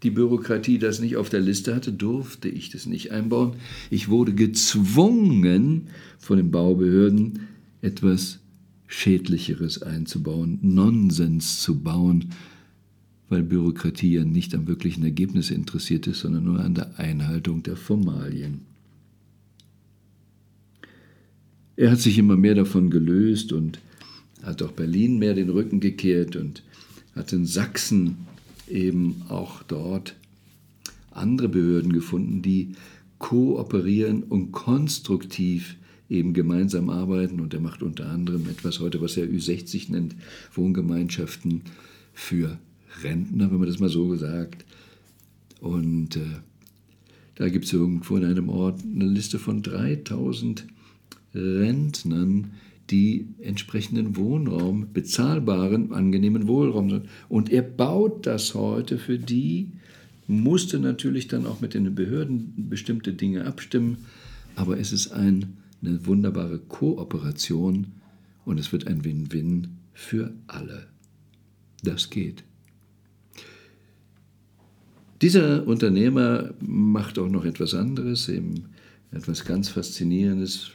die 0.02 0.10
Bürokratie 0.10 0.78
das 0.78 1.00
nicht 1.00 1.16
auf 1.16 1.28
der 1.28 1.40
Liste 1.40 1.74
hatte, 1.74 1.92
durfte 1.92 2.48
ich 2.48 2.70
das 2.70 2.86
nicht 2.86 3.12
einbauen. 3.12 3.54
Ich 3.90 4.08
wurde 4.08 4.34
gezwungen 4.34 5.88
von 6.18 6.36
den 6.36 6.50
Baubehörden, 6.50 7.40
etwas 7.80 8.40
Schädlicheres 8.86 9.82
einzubauen, 9.82 10.58
Nonsens 10.62 11.60
zu 11.62 11.80
bauen, 11.80 12.26
weil 13.28 13.42
Bürokratie 13.42 14.12
ja 14.14 14.24
nicht 14.24 14.54
am 14.54 14.68
wirklichen 14.68 15.02
Ergebnis 15.02 15.50
interessiert 15.50 16.06
ist, 16.06 16.20
sondern 16.20 16.44
nur 16.44 16.60
an 16.60 16.74
der 16.74 16.98
Einhaltung 16.98 17.62
der 17.62 17.76
Formalien. 17.76 18.60
Er 21.76 21.90
hat 21.90 22.00
sich 22.00 22.18
immer 22.18 22.36
mehr 22.36 22.54
davon 22.54 22.90
gelöst 22.90 23.52
und 23.52 23.80
hat 24.42 24.62
auch 24.62 24.72
Berlin 24.72 25.18
mehr 25.18 25.34
den 25.34 25.50
Rücken 25.50 25.80
gekehrt 25.80 26.36
und 26.36 26.62
hat 27.14 27.32
in 27.32 27.44
Sachsen 27.44 28.16
eben 28.68 29.22
auch 29.28 29.62
dort 29.62 30.16
andere 31.10 31.48
Behörden 31.48 31.92
gefunden, 31.92 32.42
die 32.42 32.72
kooperieren 33.18 34.22
und 34.22 34.52
konstruktiv 34.52 35.76
eben 36.08 36.34
gemeinsam 36.34 36.90
arbeiten. 36.90 37.40
Und 37.40 37.54
er 37.54 37.60
macht 37.60 37.82
unter 37.82 38.08
anderem 38.08 38.46
etwas 38.48 38.80
heute, 38.80 39.00
was 39.00 39.16
er 39.16 39.26
Ü60 39.26 39.92
nennt, 39.92 40.14
Wohngemeinschaften 40.54 41.62
für 42.12 42.58
Rentner, 43.02 43.50
wenn 43.50 43.58
man 43.58 43.68
das 43.68 43.78
mal 43.78 43.88
so 43.88 44.14
sagt. 44.16 44.64
Und 45.60 46.16
äh, 46.16 46.40
da 47.36 47.48
gibt 47.48 47.64
es 47.64 47.72
irgendwo 47.72 48.16
in 48.16 48.24
einem 48.24 48.48
Ort 48.48 48.80
eine 48.82 49.06
Liste 49.06 49.38
von 49.38 49.62
3000 49.62 50.66
Rentnern, 51.34 52.52
die 52.90 53.28
entsprechenden 53.40 54.16
Wohnraum, 54.16 54.92
bezahlbaren, 54.92 55.92
angenehmen 55.92 56.46
Wohnraum. 56.46 57.02
Und 57.28 57.50
er 57.50 57.62
baut 57.62 58.26
das 58.26 58.54
heute 58.54 58.98
für 58.98 59.18
die, 59.18 59.72
musste 60.26 60.78
natürlich 60.78 61.28
dann 61.28 61.46
auch 61.46 61.60
mit 61.60 61.74
den 61.74 61.94
Behörden 61.94 62.68
bestimmte 62.68 63.12
Dinge 63.12 63.44
abstimmen, 63.44 63.98
aber 64.54 64.78
es 64.78 64.92
ist 64.92 65.12
ein, 65.12 65.56
eine 65.82 66.06
wunderbare 66.06 66.58
Kooperation 66.58 67.88
und 68.44 68.58
es 68.58 68.72
wird 68.72 68.86
ein 68.86 69.04
Win-Win 69.04 69.68
für 69.92 70.32
alle. 70.46 70.86
Das 71.82 72.10
geht. 72.10 72.44
Dieser 75.22 75.66
Unternehmer 75.66 76.54
macht 76.60 77.18
auch 77.18 77.28
noch 77.28 77.44
etwas 77.44 77.74
anderes, 77.74 78.28
eben 78.28 78.66
etwas 79.12 79.44
ganz 79.44 79.68
Faszinierendes, 79.68 80.72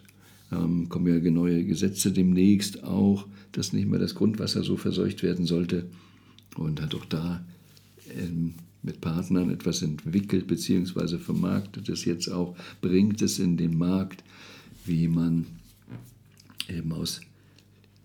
ähm, 0.52 0.90
kommen 0.90 1.24
ja 1.24 1.32
neue 1.32 1.64
Gesetze 1.66 2.12
demnächst 2.12 2.84
auch, 2.84 3.28
dass 3.52 3.74
nicht 3.74 3.88
mehr 3.88 4.00
das 4.00 4.16
Grundwasser 4.16 4.64
so 4.64 4.78
verseucht 4.78 5.24
werden 5.24 5.46
sollte. 5.46 5.88
Und 6.56 6.82
hat 6.82 6.96
auch 6.96 7.06
da 7.06 7.46
ähm, 8.18 8.56
mit 8.84 9.00
Partnern 9.02 9.50
etwas 9.50 9.82
entwickelt 9.82 10.48
bzw. 10.48 11.18
vermarktet 11.18 11.88
es 11.90 12.06
jetzt 12.06 12.30
auch, 12.30 12.56
bringt 12.82 13.22
es 13.22 13.40
in 13.40 13.58
den 13.58 13.78
Markt, 13.78 14.24
wie 14.86 15.08
man 15.08 15.46
eben 16.68 16.92
aus 16.92 17.22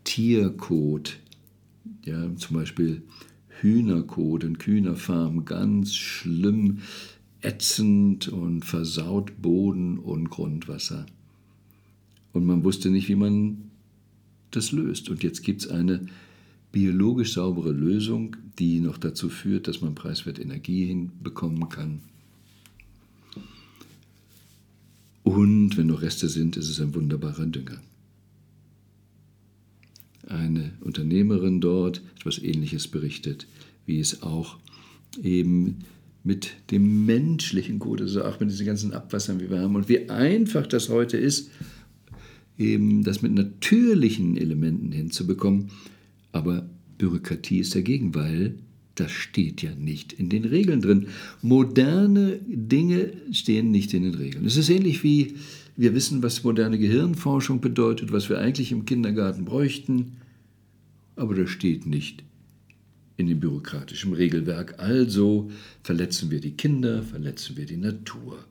Tierkot, 0.04 1.18
ja, 2.04 2.34
zum 2.36 2.56
Beispiel 2.56 3.02
Hühnerkot 3.60 4.44
in 4.44 4.56
Hühnerfarmen 4.56 5.44
ganz 5.44 5.94
schlimm 5.94 6.80
ätzend 7.40 8.28
und 8.28 8.64
versaut 8.64 9.40
Boden 9.40 9.98
und 9.98 10.30
Grundwasser. 10.30 11.06
Und 12.36 12.44
man 12.44 12.64
wusste 12.64 12.90
nicht, 12.90 13.08
wie 13.08 13.14
man 13.14 13.70
das 14.50 14.70
löst. 14.70 15.08
Und 15.08 15.22
jetzt 15.22 15.42
gibt 15.42 15.62
es 15.62 15.68
eine 15.68 16.06
biologisch 16.70 17.32
saubere 17.32 17.72
Lösung, 17.72 18.36
die 18.58 18.80
noch 18.80 18.98
dazu 18.98 19.30
führt, 19.30 19.68
dass 19.68 19.80
man 19.80 19.94
preiswert 19.94 20.38
Energie 20.38 20.84
hinbekommen 20.84 21.66
kann. 21.70 22.02
Und 25.22 25.78
wenn 25.78 25.86
noch 25.86 26.02
Reste 26.02 26.28
sind, 26.28 26.58
ist 26.58 26.68
es 26.68 26.78
ein 26.78 26.94
wunderbarer 26.94 27.46
Dünger. 27.46 27.80
Eine 30.26 30.74
Unternehmerin 30.82 31.62
dort 31.62 32.02
etwas 32.18 32.38
Ähnliches 32.38 32.86
berichtet, 32.86 33.46
wie 33.86 33.98
es 33.98 34.22
auch 34.22 34.58
eben 35.22 35.78
mit 36.22 36.52
dem 36.70 37.06
menschlichen 37.06 37.78
Gut, 37.78 38.02
also 38.02 38.24
auch 38.24 38.38
mit 38.40 38.50
diesen 38.50 38.66
ganzen 38.66 38.92
Abwassern, 38.92 39.40
wie 39.40 39.48
wir 39.48 39.60
haben 39.60 39.74
und 39.74 39.88
wie 39.88 40.10
einfach 40.10 40.66
das 40.66 40.90
heute 40.90 41.16
ist, 41.16 41.50
eben 42.58 43.04
das 43.04 43.22
mit 43.22 43.32
natürlichen 43.32 44.36
Elementen 44.36 44.92
hinzubekommen. 44.92 45.70
Aber 46.32 46.68
Bürokratie 46.98 47.58
ist 47.58 47.74
dagegen, 47.74 48.14
weil 48.14 48.54
das 48.94 49.12
steht 49.12 49.62
ja 49.62 49.74
nicht 49.74 50.12
in 50.14 50.28
den 50.28 50.44
Regeln 50.44 50.80
drin. 50.80 51.08
Moderne 51.42 52.40
Dinge 52.46 53.12
stehen 53.32 53.70
nicht 53.70 53.92
in 53.94 54.04
den 54.04 54.14
Regeln. 54.14 54.46
Es 54.46 54.56
ist 54.56 54.70
ähnlich 54.70 55.02
wie 55.02 55.34
wir 55.76 55.94
wissen, 55.94 56.22
was 56.22 56.42
moderne 56.42 56.78
Gehirnforschung 56.78 57.60
bedeutet, 57.60 58.10
was 58.10 58.30
wir 58.30 58.38
eigentlich 58.38 58.72
im 58.72 58.86
Kindergarten 58.86 59.44
bräuchten, 59.44 60.16
aber 61.16 61.34
das 61.34 61.50
steht 61.50 61.86
nicht 61.86 62.24
in 63.18 63.26
dem 63.26 63.40
bürokratischen 63.40 64.14
Regelwerk. 64.14 64.78
Also 64.78 65.50
verletzen 65.82 66.30
wir 66.30 66.40
die 66.40 66.52
Kinder, 66.52 67.02
verletzen 67.02 67.56
wir 67.56 67.66
die 67.66 67.76
Natur. 67.76 68.44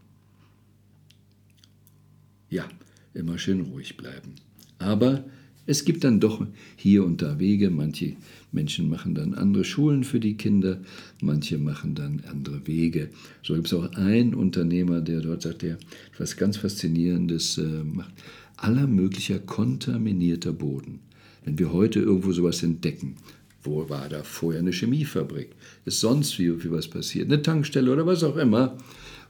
Ja, 2.49 2.67
immer 3.15 3.37
schön 3.37 3.61
ruhig 3.61 3.97
bleiben. 3.97 4.33
Aber 4.77 5.23
es 5.67 5.83
gibt 5.83 6.03
dann 6.03 6.19
doch 6.19 6.45
hier 6.75 7.03
und 7.03 7.21
da 7.21 7.39
Wege. 7.39 7.71
Manche 7.71 8.15
Menschen 8.51 8.89
machen 8.89 9.15
dann 9.15 9.33
andere 9.33 9.63
Schulen 9.63 10.03
für 10.03 10.19
die 10.19 10.37
Kinder, 10.37 10.79
manche 11.21 11.57
machen 11.57 11.95
dann 11.95 12.21
andere 12.29 12.67
Wege. 12.67 13.09
So 13.41 13.55
gibt 13.55 13.67
es 13.67 13.73
auch 13.73 13.91
einen 13.93 14.35
Unternehmer, 14.35 15.01
der 15.01 15.21
dort 15.21 15.41
sagt, 15.41 15.63
der 15.63 15.77
etwas 16.13 16.37
ganz 16.37 16.57
Faszinierendes 16.57 17.57
äh, 17.57 17.83
macht. 17.83 18.13
Aller 18.57 18.87
möglicher 18.87 19.39
kontaminierter 19.39 20.53
Boden. 20.53 20.99
Wenn 21.43 21.59
wir 21.59 21.73
heute 21.73 21.99
irgendwo 21.99 22.31
sowas 22.31 22.63
entdecken, 22.63 23.15
wo 23.63 23.89
war 23.89 24.07
da 24.07 24.23
vorher 24.23 24.61
eine 24.61 24.71
Chemiefabrik? 24.71 25.49
Ist 25.85 25.99
sonst 25.99 26.37
wie, 26.37 26.63
wie 26.63 26.71
was 26.71 26.87
passiert? 26.87 27.25
Eine 27.25 27.41
Tankstelle 27.41 27.91
oder 27.91 28.05
was 28.05 28.23
auch 28.23 28.37
immer. 28.37 28.77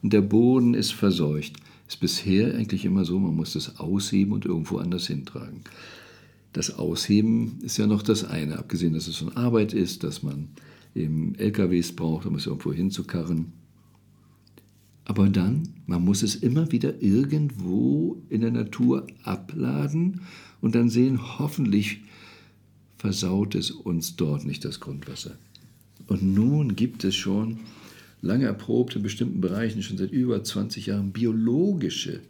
Und 0.04 0.12
der 0.14 0.22
Boden 0.22 0.74
ist 0.74 0.92
verseucht. 0.92 1.54
Ist 1.88 2.00
bisher 2.00 2.56
eigentlich 2.56 2.86
immer 2.86 3.06
so, 3.06 3.20
man 3.20 3.36
muss 3.36 3.54
das 3.54 3.80
ausheben 3.80 4.34
und 4.34 4.46
irgendwo 4.46 4.78
anders 4.78 5.08
hintragen. 5.08 5.62
Das 6.54 6.78
Ausheben 6.78 7.60
ist 7.62 7.78
ja 7.78 7.86
noch 7.86 8.02
das 8.02 8.24
eine, 8.24 8.58
abgesehen, 8.58 8.94
dass 8.94 9.08
es 9.08 9.18
von 9.18 9.36
Arbeit 9.36 9.74
ist, 9.74 10.04
dass 10.04 10.24
man 10.24 10.50
eben 10.96 11.36
LKWs 11.36 11.92
braucht, 11.92 12.26
um 12.26 12.36
es 12.36 12.46
irgendwo 12.46 12.72
hinzukarren. 12.72 13.52
Aber 15.04 15.30
dann, 15.30 15.70
man 15.86 16.04
muss 16.04 16.24
es 16.24 16.36
immer 16.36 16.72
wieder 16.72 17.02
irgendwo 17.02 18.22
in 18.30 18.42
der 18.42 18.52
Natur 18.52 19.06
abladen 19.24 20.22
und 20.62 20.74
dann 20.74 20.90
sehen, 20.90 21.40
hoffentlich 21.40 22.00
versaut 22.98 23.54
es 23.54 23.70
uns 23.70 24.16
dort 24.16 24.46
nicht 24.46 24.66
das 24.66 24.80
Grundwasser. 24.80 25.38
Und 26.08 26.24
nun 26.24 26.76
gibt 26.76 27.04
es 27.04 27.16
schon 27.16 27.60
lange 28.26 28.46
erprobt 28.46 28.96
in 28.96 29.04
bestimmten 29.04 29.42
Bereichen, 29.42 29.82
schon 29.82 29.98
seit 29.98 30.12
über 30.12 30.44
20 30.44 30.88
Jahren, 30.88 31.12
biologische 31.12 32.22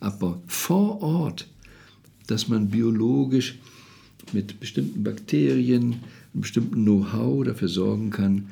Abbau 0.00 0.42
vor 0.46 1.02
Ort, 1.02 1.48
dass 2.26 2.48
man 2.48 2.70
biologisch 2.70 3.58
mit 4.32 4.58
bestimmten 4.60 5.04
Bakterien, 5.04 5.96
einem 6.32 6.40
bestimmten 6.40 6.84
Know-how 6.84 7.44
dafür 7.44 7.68
sorgen 7.68 8.10
kann, 8.10 8.48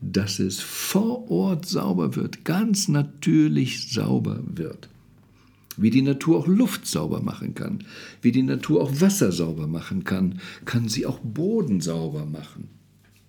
dass 0.00 0.38
es 0.38 0.60
vor 0.60 1.30
Ort 1.30 1.66
sauber 1.66 2.16
wird, 2.16 2.44
ganz 2.44 2.88
natürlich 2.88 3.90
sauber 3.90 4.42
wird 4.46 4.88
wie 5.78 5.90
die 5.90 6.02
Natur 6.02 6.38
auch 6.38 6.46
Luft 6.46 6.86
sauber 6.86 7.22
machen 7.22 7.54
kann, 7.54 7.84
wie 8.20 8.32
die 8.32 8.42
Natur 8.42 8.82
auch 8.82 9.00
Wasser 9.00 9.32
sauber 9.32 9.66
machen 9.66 10.04
kann, 10.04 10.40
kann 10.64 10.88
sie 10.88 11.06
auch 11.06 11.20
Boden 11.20 11.80
sauber 11.80 12.26
machen. 12.26 12.68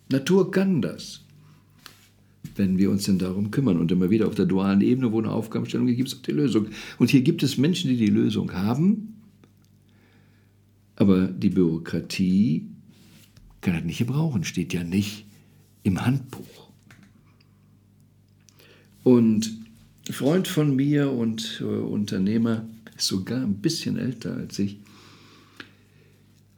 Natur 0.10 0.51
kann 0.51 0.81
das, 0.81 1.22
wenn 2.60 2.78
wir 2.78 2.92
uns 2.92 3.06
denn 3.06 3.18
darum 3.18 3.50
kümmern. 3.50 3.80
Und 3.80 3.92
immer 3.92 4.12
wieder 4.12 4.28
auf 4.28 4.36
der 4.36 4.46
dualen 4.46 4.82
Ebene, 4.82 5.12
wo 5.12 5.18
eine 5.18 5.32
Aufgabenstellung 5.32 5.88
gibt 5.88 6.10
es 6.10 6.16
auch 6.16 6.22
die 6.22 6.32
Lösung. 6.32 6.68
Und 7.00 7.10
hier 7.10 7.22
gibt 7.22 7.42
es 7.42 7.58
Menschen, 7.58 7.89
die 7.89 7.98
die 7.98 8.08
Lösung 8.08 8.54
haben, 8.54 9.16
aber 10.96 11.28
die 11.28 11.50
Bürokratie 11.50 12.68
kann 13.62 13.74
das 13.74 13.84
nicht 13.84 14.00
gebrauchen, 14.00 14.44
steht 14.44 14.74
ja 14.74 14.84
nicht 14.84 15.25
im 15.84 16.06
Handbuch. 16.06 16.70
Und 19.04 19.58
Freund 20.12 20.48
von 20.48 20.75
mir 20.75 21.12
und 21.12 21.62
äh, 21.62 21.63
Unternehmer, 21.63 22.66
ist 22.98 23.08
sogar 23.08 23.42
ein 23.42 23.56
bisschen 23.56 23.98
älter 23.98 24.36
als 24.36 24.60
ich, 24.60 24.78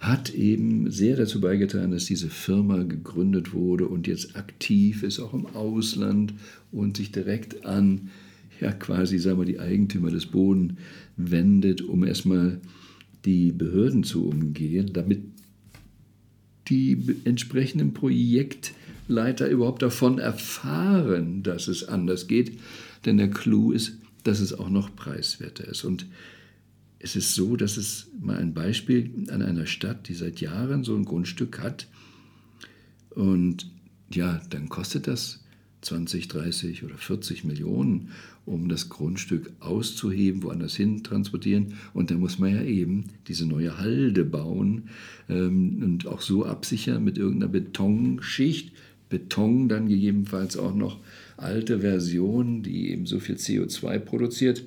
hat 0.01 0.34
eben 0.34 0.91
sehr 0.91 1.15
dazu 1.15 1.39
beigetragen, 1.39 1.91
dass 1.91 2.05
diese 2.05 2.29
Firma 2.29 2.84
gegründet 2.84 3.53
wurde 3.53 3.88
und 3.88 4.08
jetzt 4.08 4.36
aktiv 4.36 5.03
ist, 5.03 5.20
auch 5.20 5.34
im 5.34 5.46
Ausland 5.46 6.34
und 6.72 6.98
sich 6.98 7.13
direkt 7.13 7.65
an, 7.65 8.10
ja 8.60 8.74
quasi, 8.74 9.17
sagen 9.17 9.39
wir, 9.39 9.46
die 9.46 9.60
Eigentümer 9.60 10.12
des 10.12 10.25
Bodens 10.25 10.74
wendet, 11.15 11.81
um 11.81 12.03
erstmal 12.03 12.60
die 13.25 13.53
Behörden 13.53 14.03
zu 14.03 14.27
umgehen, 14.27 14.91
damit 14.91 15.22
die 16.67 17.17
entsprechenden 17.24 17.93
Projektleiter 17.93 19.50
überhaupt 19.50 19.81
davon 19.81 20.20
erfahren, 20.20 21.43
dass 21.43 21.67
es 21.67 21.88
anders 21.88 22.27
geht 22.27 22.53
denn 23.05 23.17
der 23.17 23.29
Clou 23.29 23.72
ist, 23.72 23.98
dass 24.24 24.39
es 24.39 24.53
auch 24.53 24.70
noch 24.70 24.96
preiswerter 24.96 25.67
ist. 25.67 25.84
Und 25.84 26.05
es 27.03 27.15
ist 27.15 27.34
so, 27.34 27.55
dass 27.55 27.77
es 27.77 28.08
mal 28.20 28.38
ein 28.38 28.53
Beispiel 28.53 29.12
an 29.29 29.41
einer 29.41 29.65
Stadt, 29.65 30.08
die 30.08 30.13
seit 30.13 30.39
Jahren 30.39 30.84
so 30.84 30.96
ein 30.96 31.05
Grundstück 31.05 31.60
hat. 31.60 31.88
Und 33.10 33.70
ja, 34.12 34.41
dann 34.50 34.70
kostet 34.70 35.08
das 35.08 35.43
20, 35.81 36.27
30 36.27 36.84
oder 36.84 36.96
40 36.96 37.43
Millionen, 37.43 38.10
um 38.46 38.70
das 38.70 38.89
Grundstück 38.89 39.51
auszuheben, 39.60 40.43
woanders 40.43 40.75
hin 40.75 41.03
transportieren. 41.03 41.74
Und 41.93 42.12
dann 42.12 42.20
muss 42.20 42.38
man 42.38 42.53
ja 42.53 42.62
eben 42.62 43.05
diese 43.27 43.48
neue 43.48 43.79
Halde 43.79 44.24
bauen 44.24 44.89
ähm, 45.27 45.81
und 45.81 46.08
auch 46.08 46.22
so 46.22 46.46
absichern 46.46 47.03
mit 47.03 47.17
irgendeiner 47.17 47.51
Betonschicht. 47.51 48.74
Beton 49.10 49.67
dann 49.67 49.89
gegebenenfalls 49.89 50.55
auch 50.55 50.74
noch 50.74 51.00
alte 51.36 51.79
Version, 51.79 52.63
die 52.63 52.91
eben 52.91 53.05
so 53.05 53.20
viel 53.20 53.36
CO2 53.36 54.00
produziert, 54.00 54.63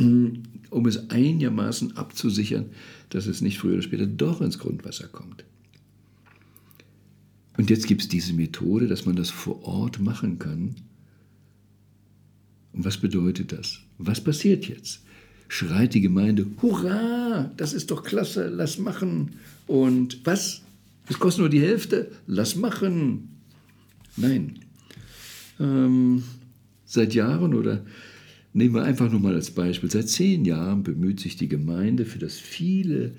um 0.00 0.86
es 0.86 1.10
einigermaßen 1.10 1.96
abzusichern, 1.96 2.66
dass 3.10 3.26
es 3.26 3.40
nicht 3.40 3.58
früher 3.58 3.74
oder 3.74 3.82
später 3.82 4.06
doch 4.06 4.40
ins 4.40 4.58
Grundwasser 4.58 5.08
kommt. 5.08 5.44
Und 7.56 7.68
jetzt 7.70 7.86
gibt 7.86 8.02
es 8.02 8.08
diese 8.08 8.32
Methode, 8.32 8.86
dass 8.86 9.04
man 9.04 9.16
das 9.16 9.30
vor 9.30 9.62
Ort 9.64 10.00
machen 10.00 10.38
kann. 10.38 10.76
Und 12.72 12.84
was 12.84 12.98
bedeutet 12.98 13.52
das? 13.52 13.80
Was 13.98 14.22
passiert 14.22 14.66
jetzt? 14.66 15.02
Schreit 15.48 15.94
die 15.94 16.00
Gemeinde, 16.00 16.46
hurra, 16.62 17.50
das 17.56 17.72
ist 17.72 17.90
doch 17.90 18.04
klasse, 18.04 18.48
lass 18.48 18.78
machen. 18.78 19.32
Und 19.66 20.24
was? 20.24 20.62
Es 21.08 21.18
kostet 21.18 21.40
nur 21.40 21.48
die 21.48 21.60
Hälfte, 21.60 22.12
lass 22.26 22.54
machen. 22.54 23.28
Nein, 24.16 24.60
ähm, 25.58 26.22
seit 26.84 27.14
Jahren 27.14 27.54
oder 27.54 27.84
nehmen 28.52 28.74
wir 28.74 28.82
einfach 28.82 29.10
nur 29.10 29.20
mal 29.20 29.34
als 29.34 29.50
Beispiel, 29.50 29.90
seit 29.90 30.08
zehn 30.08 30.44
Jahren 30.44 30.82
bemüht 30.82 31.20
sich 31.20 31.36
die 31.36 31.48
Gemeinde 31.48 32.04
für 32.04 32.18
das 32.18 32.36
viele 32.38 33.12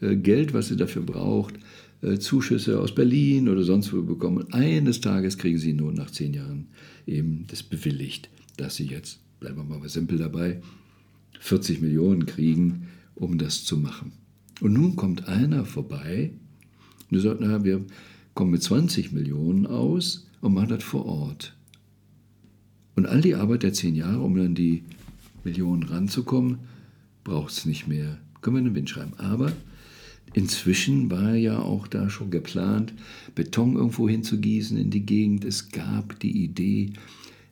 äh, 0.00 0.16
Geld, 0.16 0.54
was 0.54 0.68
sie 0.68 0.76
dafür 0.76 1.02
braucht, 1.02 1.54
äh, 2.02 2.18
Zuschüsse 2.18 2.80
aus 2.80 2.94
Berlin 2.94 3.48
oder 3.48 3.62
sonst 3.62 3.92
wo 3.92 4.02
bekommen. 4.02 4.52
Eines 4.52 5.00
Tages 5.00 5.38
kriegen 5.38 5.58
sie 5.58 5.72
nun 5.72 5.94
nach 5.94 6.10
zehn 6.10 6.34
Jahren 6.34 6.68
eben 7.06 7.44
das 7.48 7.62
bewilligt, 7.62 8.30
dass 8.56 8.76
sie 8.76 8.86
jetzt, 8.86 9.20
bleiben 9.40 9.56
wir 9.56 9.78
mal 9.78 9.88
simpel 9.88 10.18
dabei, 10.18 10.60
40 11.40 11.80
Millionen 11.80 12.26
kriegen, 12.26 12.88
um 13.14 13.38
das 13.38 13.64
zu 13.64 13.76
machen. 13.76 14.12
Und 14.60 14.74
nun 14.74 14.96
kommt 14.96 15.28
einer 15.28 15.64
vorbei 15.64 16.30
und 17.10 17.18
sagt, 17.18 17.40
na, 17.40 17.64
wir 17.64 17.84
kommen 18.34 18.52
mit 18.52 18.62
20 18.62 19.12
Millionen 19.12 19.66
aus 19.66 20.26
und 20.40 20.54
machen 20.54 20.68
das 20.68 20.84
vor 20.84 21.06
Ort. 21.06 21.54
Und 22.96 23.06
all 23.06 23.20
die 23.20 23.34
Arbeit 23.34 23.62
der 23.62 23.72
zehn 23.72 23.94
Jahre, 23.94 24.20
um 24.20 24.38
an 24.38 24.54
die 24.54 24.82
Millionen 25.44 25.84
ranzukommen, 25.84 26.58
braucht 27.24 27.52
es 27.52 27.66
nicht 27.66 27.86
mehr. 27.86 28.18
Können 28.40 28.56
wir 28.56 28.60
in 28.60 28.66
den 28.66 28.74
Wind 28.74 28.90
schreiben. 28.90 29.14
Aber 29.18 29.52
inzwischen 30.32 31.10
war 31.10 31.34
ja 31.34 31.58
auch 31.60 31.86
da 31.86 32.10
schon 32.10 32.30
geplant, 32.30 32.92
Beton 33.34 33.76
irgendwo 33.76 34.08
hinzugießen 34.08 34.76
in 34.76 34.90
die 34.90 35.04
Gegend. 35.06 35.44
Es 35.44 35.70
gab 35.70 36.18
die 36.20 36.44
Idee, 36.44 36.92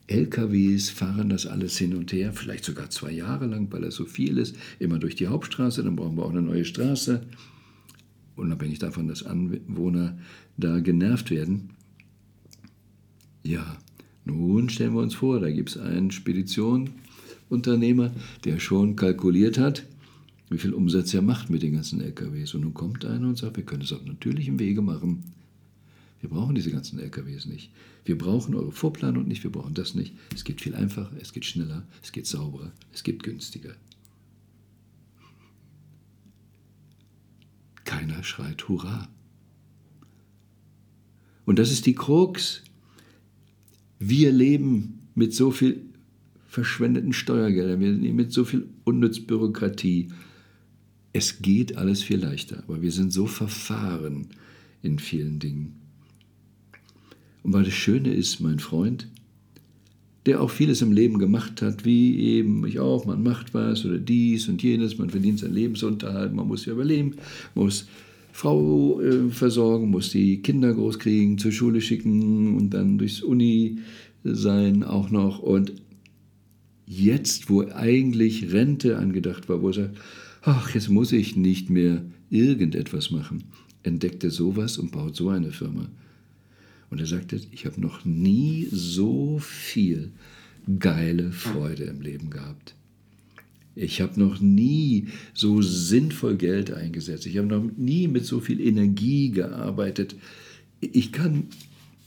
LKWs 0.09 0.89
fahren 0.89 1.29
das 1.29 1.47
alles 1.47 1.77
hin 1.77 1.95
und 1.95 2.13
her, 2.13 2.33
vielleicht 2.33 2.65
sogar 2.65 2.89
zwei 2.89 3.13
Jahre 3.13 3.47
lang, 3.47 3.71
weil 3.71 3.85
es 3.85 3.95
so 3.95 4.07
viel 4.07 4.39
ist, 4.39 4.57
immer 4.79 4.99
durch 4.99 5.17
die 5.17 5.27
Hauptstraße, 5.27 5.85
dann 5.85 5.97
brauchen 5.97 6.17
wir 6.17 6.25
auch 6.25 6.31
eine 6.31 6.41
neue 6.41 6.65
Straße, 6.65 7.27
unabhängig 8.35 8.79
davon, 8.79 9.07
dass 9.07 9.23
Anwohner 9.23 10.17
da 10.57 10.81
genervt 10.81 11.31
werden. 11.31 11.71
Ja, 13.43 13.77
nun 14.29 14.69
stellen 14.69 14.95
wir 14.95 15.03
uns 15.03 15.15
vor, 15.15 15.41
da 15.41 15.51
gibt 15.51 15.71
es 15.71 15.79
einen 15.79 16.11
Speditionunternehmer, 16.11 18.13
der 18.45 18.61
schon 18.61 18.95
kalkuliert 18.95 19.59
hat, 19.59 19.85
wie 20.51 20.59
viel 20.59 20.73
Umsatz 20.73 21.13
er 21.15 21.23
macht 21.23 21.51
mit 21.51 21.63
den 21.63 21.73
ganzen 21.73 22.01
LKWs. 22.01 22.55
Und 22.55 22.63
nun 22.63 22.75
kommt 22.75 23.05
einer 23.05 23.29
und 23.29 23.39
sagt, 23.39 23.57
wir 23.57 23.65
können 23.65 23.83
es 23.83 23.93
auf 23.93 24.05
natürlichem 24.05 24.59
Wege 24.59 24.83
machen. 24.83 25.25
Wir 26.21 26.31
brauchen 26.31 26.55
diese 26.55 26.71
ganzen 26.71 26.99
LKWs 26.99 27.47
nicht. 27.47 27.71
Wir 28.05 28.19
brauchen 28.19 28.55
eure 28.55 28.73
Vorplanung 28.73 29.29
nicht, 29.29 29.45
wir 29.45 29.53
brauchen 29.53 29.75
das 29.75 29.95
nicht. 29.95 30.15
Es 30.35 30.45
geht 30.45 30.61
viel 30.61 30.75
einfacher, 30.75 31.17
es 31.21 31.33
geht 31.33 31.45
schneller, 31.45 31.87
es 32.03 32.13
geht 32.13 32.27
sauberer, 32.27 32.73
es 32.93 33.03
geht 33.03 33.23
günstiger. 33.23 33.75
Keiner 37.85 38.23
schreit 38.23 38.69
Hurra. 38.69 39.09
Und 41.47 41.59
das 41.59 41.71
ist 41.71 41.87
die 41.87 41.95
Krux. 41.95 42.63
Wir 43.99 44.33
leben 44.33 45.01
mit 45.15 45.35
so 45.35 45.51
viel 45.51 45.83
verschwendeten 46.47 47.13
Steuergeldern, 47.13 47.81
wir 47.81 47.93
leben 47.93 48.17
mit 48.17 48.33
so 48.33 48.45
viel 48.45 48.69
unnütz 48.85 49.21
Bürokratie. 49.21 50.09
Es 51.13 51.43
geht 51.43 51.77
alles 51.77 52.03
viel 52.03 52.19
leichter, 52.19 52.63
aber 52.67 52.81
wir 52.81 52.93
sind 52.93 53.13
so 53.13 53.27
verfahren 53.27 54.29
in 54.83 54.99
vielen 54.99 55.39
Dingen. 55.39 55.75
Und 57.43 57.53
weil 57.53 57.65
das 57.65 57.75
Schöne 57.75 58.13
ist, 58.13 58.41
mein 58.41 58.59
Freund, 58.59 59.09
der 60.27 60.43
auch 60.43 60.51
vieles 60.51 60.83
im 60.83 60.93
Leben 60.93 61.19
gemacht 61.19 61.63
hat, 61.63 61.85
wie 61.85 62.19
eben 62.19 62.67
ich 62.67 62.79
auch, 62.79 63.07
man 63.07 63.23
macht 63.23 63.55
was 63.55 63.85
oder 63.85 63.99
dies 63.99 64.49
und 64.49 64.63
jenes, 64.63 64.99
man 64.99 65.11
verdient 65.11 65.39
seinen 65.39 65.55
Lebensunterhalt, 65.55 66.35
man 66.35 66.47
muss 66.47 66.67
ja 66.67 66.75
überleben, 66.75 67.15
muss 67.55 67.89
Frau 68.33 69.01
äh, 69.01 69.31
versorgen, 69.31 69.91
muss 69.91 70.11
die 70.11 70.43
Kinder 70.43 70.73
großkriegen, 70.73 71.39
zur 71.39 71.53
Schule 71.53 71.81
schicken 71.81 72.57
und 72.57 72.71
dann 72.71 72.99
durchs 72.99 73.23
Uni 73.23 73.79
sein 74.25 74.85
auch 74.85 75.11
noch. 75.11 75.41
Und 75.41 75.73
jetzt, 76.87 77.51
wo 77.51 77.63
eigentlich 77.63 78.53
Rente 78.53 78.99
angedacht 78.99 79.49
war, 79.49 79.63
wo 79.63 79.69
er 79.69 79.75
sagt, 79.75 79.99
ach, 80.43 80.75
jetzt 80.75 80.89
muss 80.89 81.13
ich 81.13 81.37
nicht 81.37 81.71
mehr 81.71 82.05
irgendetwas 82.31 83.11
machen, 83.11 83.45
entdeckt 83.83 84.25
er 84.25 84.31
sowas 84.31 84.79
und 84.79 84.93
baut 84.93 85.17
so 85.17 85.29
eine 85.29 85.51
Firma. 85.51 85.89
Und 86.91 87.01
er 87.01 87.07
sagte, 87.07 87.41
ich 87.51 87.67
habe 87.67 87.81
noch 87.81 88.05
nie 88.05 88.69
so 88.71 89.39
viel 89.39 90.13
geile 90.79 91.33
Freude 91.33 91.85
im 91.85 92.01
Leben 92.01 92.31
gehabt. 92.31 92.75
Ich 93.79 94.01
habe 94.01 94.19
noch 94.19 94.41
nie 94.41 95.07
so 95.35 95.63
sinnvoll 95.63 96.37
Geld 96.37 96.73
eingesetzt. 96.73 97.27
Ich 97.27 97.39
habe 97.39 97.47
noch 97.47 97.65
nie 97.77 98.09
mit 98.09 98.25
so 98.25 98.41
viel 98.41 98.61
Energie 98.61 99.31
gearbeitet. 99.31 100.17
Ich 100.81 101.13
kann 101.13 101.45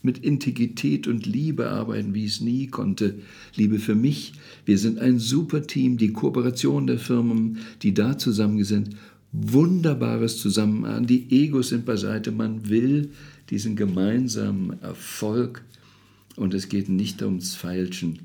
mit 0.03 0.17
Integrität 0.17 1.07
und 1.07 1.25
Liebe 1.25 1.69
arbeiten, 1.69 2.13
wie 2.13 2.25
ich 2.25 2.33
es 2.33 2.41
nie 2.41 2.67
konnte. 2.67 3.19
Liebe 3.55 3.79
für 3.79 3.95
mich. 3.95 4.33
Wir 4.65 4.77
sind 4.77 4.99
ein 4.99 5.19
super 5.19 5.65
Team. 5.65 5.97
Die 5.97 6.11
Kooperation 6.11 6.87
der 6.87 6.99
Firmen, 6.99 7.59
die 7.83 7.93
da 7.93 8.17
zusammen 8.17 8.63
sind, 8.63 8.97
wunderbares 9.31 10.39
Zusammenarbeiten. 10.39 11.07
Die 11.07 11.31
Egos 11.43 11.69
sind 11.69 11.85
beiseite. 11.85 12.31
Man 12.31 12.67
will 12.69 13.11
diesen 13.49 13.75
gemeinsamen 13.75 14.81
Erfolg 14.81 15.63
und 16.35 16.53
es 16.53 16.67
geht 16.67 16.89
nicht 16.89 17.21
ums 17.21 17.55
Feilschen. 17.55 18.19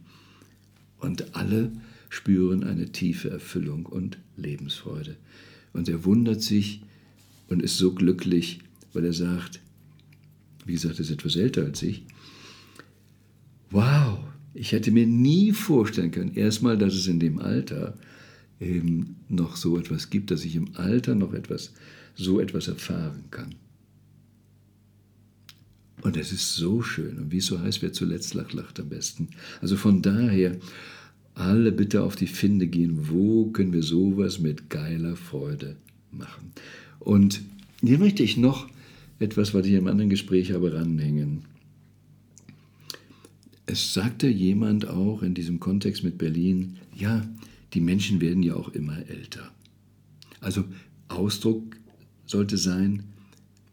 Und 0.98 1.36
alle 1.36 1.70
spüren 2.16 2.64
eine 2.64 2.90
tiefe 2.92 3.28
Erfüllung 3.28 3.84
und 3.84 4.18
Lebensfreude. 4.36 5.16
Und 5.74 5.88
er 5.88 6.04
wundert 6.04 6.42
sich 6.42 6.80
und 7.48 7.62
ist 7.62 7.76
so 7.76 7.92
glücklich, 7.92 8.60
weil 8.94 9.04
er 9.04 9.12
sagt, 9.12 9.60
wie 10.64 10.72
gesagt, 10.72 10.96
er 10.96 11.02
ist 11.02 11.10
etwas 11.10 11.36
älter 11.36 11.64
als 11.64 11.82
ich, 11.82 12.04
wow, 13.70 14.18
ich 14.54 14.72
hätte 14.72 14.90
mir 14.90 15.06
nie 15.06 15.52
vorstellen 15.52 16.10
können, 16.10 16.34
erstmal, 16.34 16.78
dass 16.78 16.94
es 16.94 17.06
in 17.06 17.20
dem 17.20 17.38
Alter 17.38 17.98
eben 18.60 19.16
noch 19.28 19.56
so 19.56 19.78
etwas 19.78 20.08
gibt, 20.08 20.30
dass 20.30 20.46
ich 20.46 20.56
im 20.56 20.74
Alter 20.74 21.14
noch 21.14 21.34
etwas, 21.34 21.74
so 22.14 22.40
etwas 22.40 22.68
erfahren 22.68 23.24
kann. 23.30 23.54
Und 26.00 26.16
es 26.16 26.32
ist 26.32 26.54
so 26.54 26.80
schön. 26.80 27.18
Und 27.18 27.30
wie 27.30 27.38
es 27.38 27.46
so 27.46 27.60
heißt, 27.60 27.82
wer 27.82 27.92
zuletzt 27.92 28.32
lacht, 28.32 28.54
lacht 28.54 28.80
am 28.80 28.88
besten. 28.88 29.28
Also 29.60 29.76
von 29.76 30.00
daher, 30.00 30.56
alle 31.36 31.70
bitte 31.70 32.02
auf 32.02 32.16
die 32.16 32.26
Finde 32.26 32.66
gehen, 32.66 33.10
wo 33.10 33.50
können 33.50 33.72
wir 33.72 33.82
sowas 33.82 34.40
mit 34.40 34.70
geiler 34.70 35.16
Freude 35.16 35.76
machen. 36.10 36.52
Und 36.98 37.42
hier 37.82 37.98
möchte 37.98 38.22
ich 38.22 38.38
noch 38.38 38.68
etwas, 39.18 39.52
was 39.52 39.66
ich 39.66 39.74
im 39.74 39.86
anderen 39.86 40.08
Gespräch 40.08 40.52
habe, 40.52 40.72
ranhängen. 40.72 41.42
Es 43.66 43.92
sagte 43.92 44.28
jemand 44.28 44.88
auch 44.88 45.22
in 45.22 45.34
diesem 45.34 45.60
Kontext 45.60 46.02
mit 46.04 46.16
Berlin, 46.16 46.78
ja, 46.94 47.28
die 47.74 47.80
Menschen 47.80 48.22
werden 48.22 48.42
ja 48.42 48.54
auch 48.54 48.70
immer 48.70 48.96
älter. 49.08 49.52
Also 50.40 50.64
Ausdruck 51.08 51.76
sollte 52.24 52.56
sein, 52.56 53.02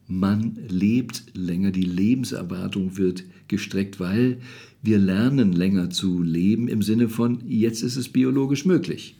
man 0.07 0.57
lebt 0.67 1.23
länger, 1.33 1.71
die 1.71 1.83
Lebenserwartung 1.83 2.97
wird 2.97 3.23
gestreckt, 3.47 3.99
weil 3.99 4.39
wir 4.81 4.97
lernen 4.97 5.53
länger 5.53 5.89
zu 5.89 6.21
leben 6.21 6.67
im 6.67 6.81
Sinne 6.81 7.09
von, 7.09 7.39
jetzt 7.47 7.83
ist 7.83 7.95
es 7.95 8.09
biologisch 8.09 8.65
möglich. 8.65 9.15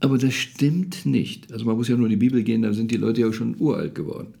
Aber 0.00 0.18
das 0.18 0.34
stimmt 0.34 1.06
nicht. 1.06 1.52
Also 1.52 1.64
man 1.64 1.76
muss 1.76 1.88
ja 1.88 1.96
nur 1.96 2.06
in 2.06 2.10
die 2.10 2.16
Bibel 2.16 2.42
gehen, 2.42 2.62
da 2.62 2.72
sind 2.72 2.90
die 2.90 2.96
Leute 2.96 3.22
ja 3.22 3.32
schon 3.32 3.56
uralt 3.58 3.94
geworden. 3.94 4.34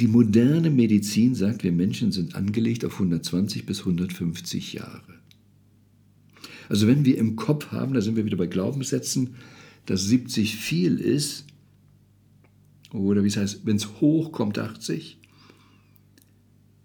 Die 0.00 0.06
moderne 0.06 0.70
Medizin 0.70 1.34
sagt, 1.34 1.64
wir 1.64 1.72
Menschen 1.72 2.12
sind 2.12 2.34
angelegt 2.34 2.84
auf 2.84 2.94
120 2.94 3.66
bis 3.66 3.80
150 3.80 4.74
Jahre. 4.74 5.14
Also 6.68 6.86
wenn 6.86 7.04
wir 7.04 7.18
im 7.18 7.36
Kopf 7.36 7.72
haben, 7.72 7.94
da 7.94 8.00
sind 8.00 8.16
wir 8.16 8.24
wieder 8.24 8.36
bei 8.36 8.46
Glaubenssätzen, 8.46 9.34
dass 9.86 10.04
70 10.04 10.56
viel 10.56 10.98
ist, 10.98 11.46
oder 12.92 13.22
wie 13.24 13.28
es 13.28 13.36
heißt, 13.36 13.64
wenn 13.64 13.76
es 13.76 14.00
hochkommt 14.00 14.58
80, 14.58 15.18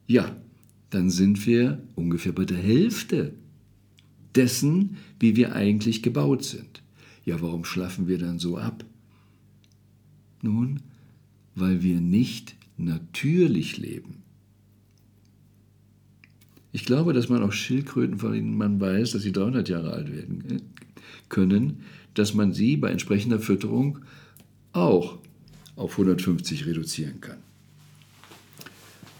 ja, 0.07 0.35
dann 0.89 1.09
sind 1.09 1.45
wir 1.45 1.83
ungefähr 1.95 2.31
bei 2.31 2.45
der 2.45 2.57
Hälfte 2.57 3.33
dessen, 4.35 4.97
wie 5.19 5.35
wir 5.35 5.53
eigentlich 5.53 6.01
gebaut 6.01 6.43
sind. 6.43 6.81
Ja, 7.25 7.41
warum 7.41 7.65
schlafen 7.65 8.07
wir 8.07 8.17
dann 8.17 8.39
so 8.39 8.57
ab? 8.57 8.85
Nun, 10.41 10.81
weil 11.55 11.83
wir 11.83 11.99
nicht 11.99 12.55
natürlich 12.77 13.77
leben. 13.77 14.23
Ich 16.71 16.85
glaube, 16.85 17.11
dass 17.11 17.27
man 17.27 17.43
auch 17.43 17.51
Schildkröten, 17.51 18.19
von 18.19 18.31
denen 18.31 18.55
man 18.55 18.79
weiß, 18.79 19.11
dass 19.11 19.23
sie 19.23 19.31
300 19.31 19.67
Jahre 19.67 19.91
alt 19.91 20.13
werden 20.13 20.61
können, 21.29 21.81
dass 22.13 22.33
man 22.33 22.53
sie 22.53 22.77
bei 22.77 22.89
entsprechender 22.89 23.39
Fütterung 23.39 23.99
auch 24.73 25.17
auf 25.75 25.93
150 25.93 26.65
reduzieren 26.65 27.21
kann. 27.21 27.37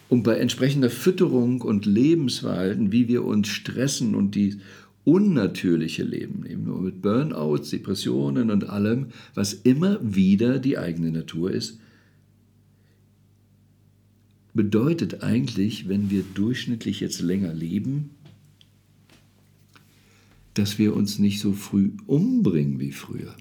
Und 0.09 0.23
bei 0.23 0.37
entsprechender 0.37 0.89
Fütterung 0.89 1.61
und 1.61 1.85
Lebensverhalten, 1.85 2.91
wie 2.91 3.07
wir 3.07 3.25
uns 3.25 3.49
stressen 3.49 4.15
und 4.15 4.35
die 4.35 4.59
unnatürliche 5.03 6.03
Leben, 6.03 6.45
eben 6.45 6.65
nur 6.65 6.81
mit 6.81 7.01
Burnouts, 7.01 7.69
Depressionen 7.69 8.51
und 8.51 8.69
allem, 8.69 9.07
was 9.33 9.53
immer 9.53 9.99
wieder 10.01 10.59
die 10.59 10.77
eigene 10.77 11.11
Natur 11.11 11.51
ist, 11.51 11.79
bedeutet 14.53 15.23
eigentlich, 15.23 15.87
wenn 15.87 16.09
wir 16.09 16.23
durchschnittlich 16.33 16.99
jetzt 16.99 17.21
länger 17.21 17.53
leben, 17.53 18.09
dass 20.57 20.79
wir 20.79 20.95
uns 20.95 21.19
nicht 21.19 21.39
so 21.39 21.53
früh 21.53 21.91
umbringen 22.05 22.79
wie 22.79 22.91
früher. 22.91 23.35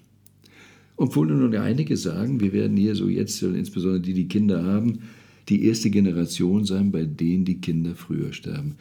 Obwohl 0.97 1.29
nun 1.29 1.55
einige 1.55 1.97
sagen, 1.97 2.41
wir 2.41 2.53
werden 2.53 2.77
hier 2.77 2.95
so 2.95 3.09
jetzt, 3.09 3.43
insbesondere 3.43 4.01
die, 4.01 4.15
die 4.15 4.29
Kinder 4.29 4.65
haben, 4.65 5.01
die 5.49 5.65
erste 5.65 5.91
Generation 5.91 6.65
sein, 6.65 6.91
bei 6.91 7.05
denen 7.05 7.45
die 7.45 7.61
Kinder 7.61 7.95
früher 7.95 8.33
sterben, 8.33 8.77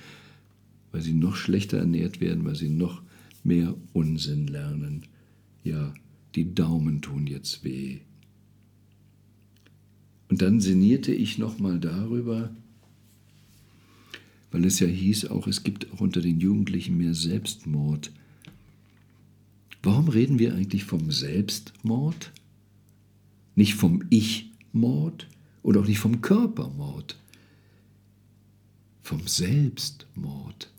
weil 0.92 1.02
sie 1.02 1.14
noch 1.14 1.36
schlechter 1.36 1.78
ernährt 1.78 2.22
werden, 2.22 2.46
weil 2.46 2.56
sie 2.56 2.70
noch 2.70 3.02
mehr 3.44 3.76
Unsinn 3.94 4.48
lernen. 4.48 5.04
Ja, 5.64 5.94
die 6.36 6.54
Daumen 6.54 7.02
tun 7.02 7.28
jetzt 7.28 7.64
weh. 7.64 8.00
Und 10.30 10.42
dann 10.42 10.60
sinnierte 10.60 11.14
ich 11.14 11.38
nochmal 11.38 11.80
darüber, 11.80 12.50
weil 14.52 14.66
es 14.66 14.80
ja 14.80 14.88
hieß 14.88 15.28
auch, 15.28 15.48
es 15.48 15.64
gibt 15.64 15.92
auch 15.92 16.02
unter 16.02 16.22
den 16.22 16.40
Jugendlichen 16.40 16.98
mehr 16.98 17.14
Selbstmord. 17.14 18.12
Warum 19.86 20.10
reden 20.10 20.40
wir 20.40 20.56
eigentlich 20.56 20.84
vom 20.84 21.12
Selbstmord? 21.12 22.32
Nicht 23.54 23.76
vom 23.76 24.04
Ich-Mord 24.10 25.28
und 25.62 25.78
auch 25.78 25.86
nicht 25.86 26.00
vom 26.00 26.22
Körpermord, 26.22 27.20
vom 29.04 29.28
Selbstmord. 29.28 30.74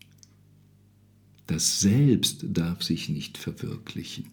Das 1.46 1.78
Selbst 1.78 2.46
darf 2.48 2.82
sich 2.82 3.08
nicht 3.08 3.38
verwirklichen. 3.38 4.24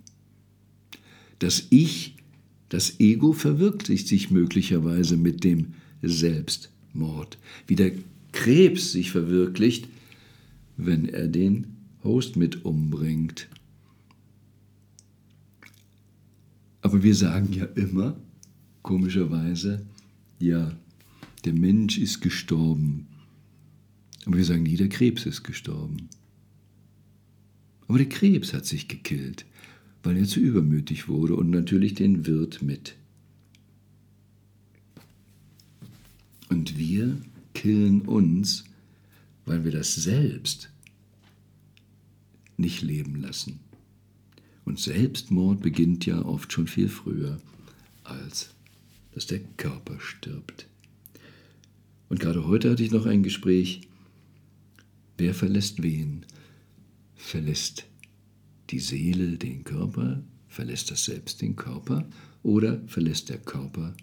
Das 1.38 1.68
Ich, 1.70 2.16
das 2.70 3.00
Ego 3.00 3.32
verwirklicht 3.32 4.08
sich 4.08 4.32
möglicherweise 4.32 5.18
mit 5.18 5.44
dem 5.44 5.76
Selbstmord, 6.02 7.38
wie 7.68 7.76
der 7.76 7.92
Krebs 8.32 8.92
sich 8.92 9.12
verwirklicht, 9.12 9.88
wenn 10.78 11.08
er 11.08 11.28
den 11.28 11.68
Host 12.04 12.38
mit 12.38 12.66
umbringt. 12.66 13.48
Aber 16.84 17.02
wir 17.02 17.16
sagen 17.16 17.54
ja 17.54 17.64
immer, 17.64 18.18
komischerweise, 18.82 19.86
ja, 20.38 20.78
der 21.46 21.54
Mensch 21.54 21.98
ist 21.98 22.20
gestorben. 22.20 23.08
Aber 24.26 24.38
wir 24.38 24.44
sagen 24.44 24.64
nie, 24.64 24.76
der 24.76 24.90
Krebs 24.90 25.26
ist 25.26 25.44
gestorben. 25.44 26.10
Aber 27.88 27.98
der 27.98 28.10
Krebs 28.10 28.54
hat 28.54 28.66
sich 28.66 28.90
gekillt, 28.90 29.46
weil 30.04 30.18
er 30.18 30.26
zu 30.26 30.42
übermütig 30.42 31.08
wurde 31.08 31.38
und 31.38 31.50
natürlich 31.50 31.94
den 31.94 32.26
Wirt 32.26 32.62
mit. 32.62 32.98
Und 36.50 36.78
wir 36.78 37.18
killen 37.54 38.02
uns, 38.02 38.66
weil 39.46 39.64
wir 39.64 39.72
das 39.72 39.96
Selbst 39.96 40.70
nicht 42.58 42.82
leben 42.82 43.16
lassen. 43.16 43.63
Und 44.66 44.80
Selbstmord 44.80 45.62
beginnt 45.62 46.06
ja 46.06 46.24
oft 46.24 46.52
schon 46.52 46.68
viel 46.68 46.90
früher, 46.90 47.40
als 48.04 48.54
dass 49.14 49.28
der 49.28 49.40
Körper 49.58 50.00
stirbt. 50.00 50.68
Und 52.10 52.20
gerade 52.20 52.48
heute 52.48 52.72
hatte 52.72 52.84
ich 52.84 52.92
noch 52.92 53.06
ein 53.06 53.24
Gespräch, 53.24 53.82
wer 55.18 55.34
verlässt 55.34 55.84
wen? 55.84 56.26
Verlässt 57.16 57.86
die 58.70 58.80
Seele 58.80 59.38
den 59.38 59.64
Körper? 59.64 60.24
Verlässt 60.48 60.92
das 60.92 61.06
Selbst 61.06 61.42
den 61.42 61.56
Körper? 61.56 62.06
Oder 62.44 62.82
verlässt 62.88 63.30
der 63.30 63.38
Körper 63.38 63.96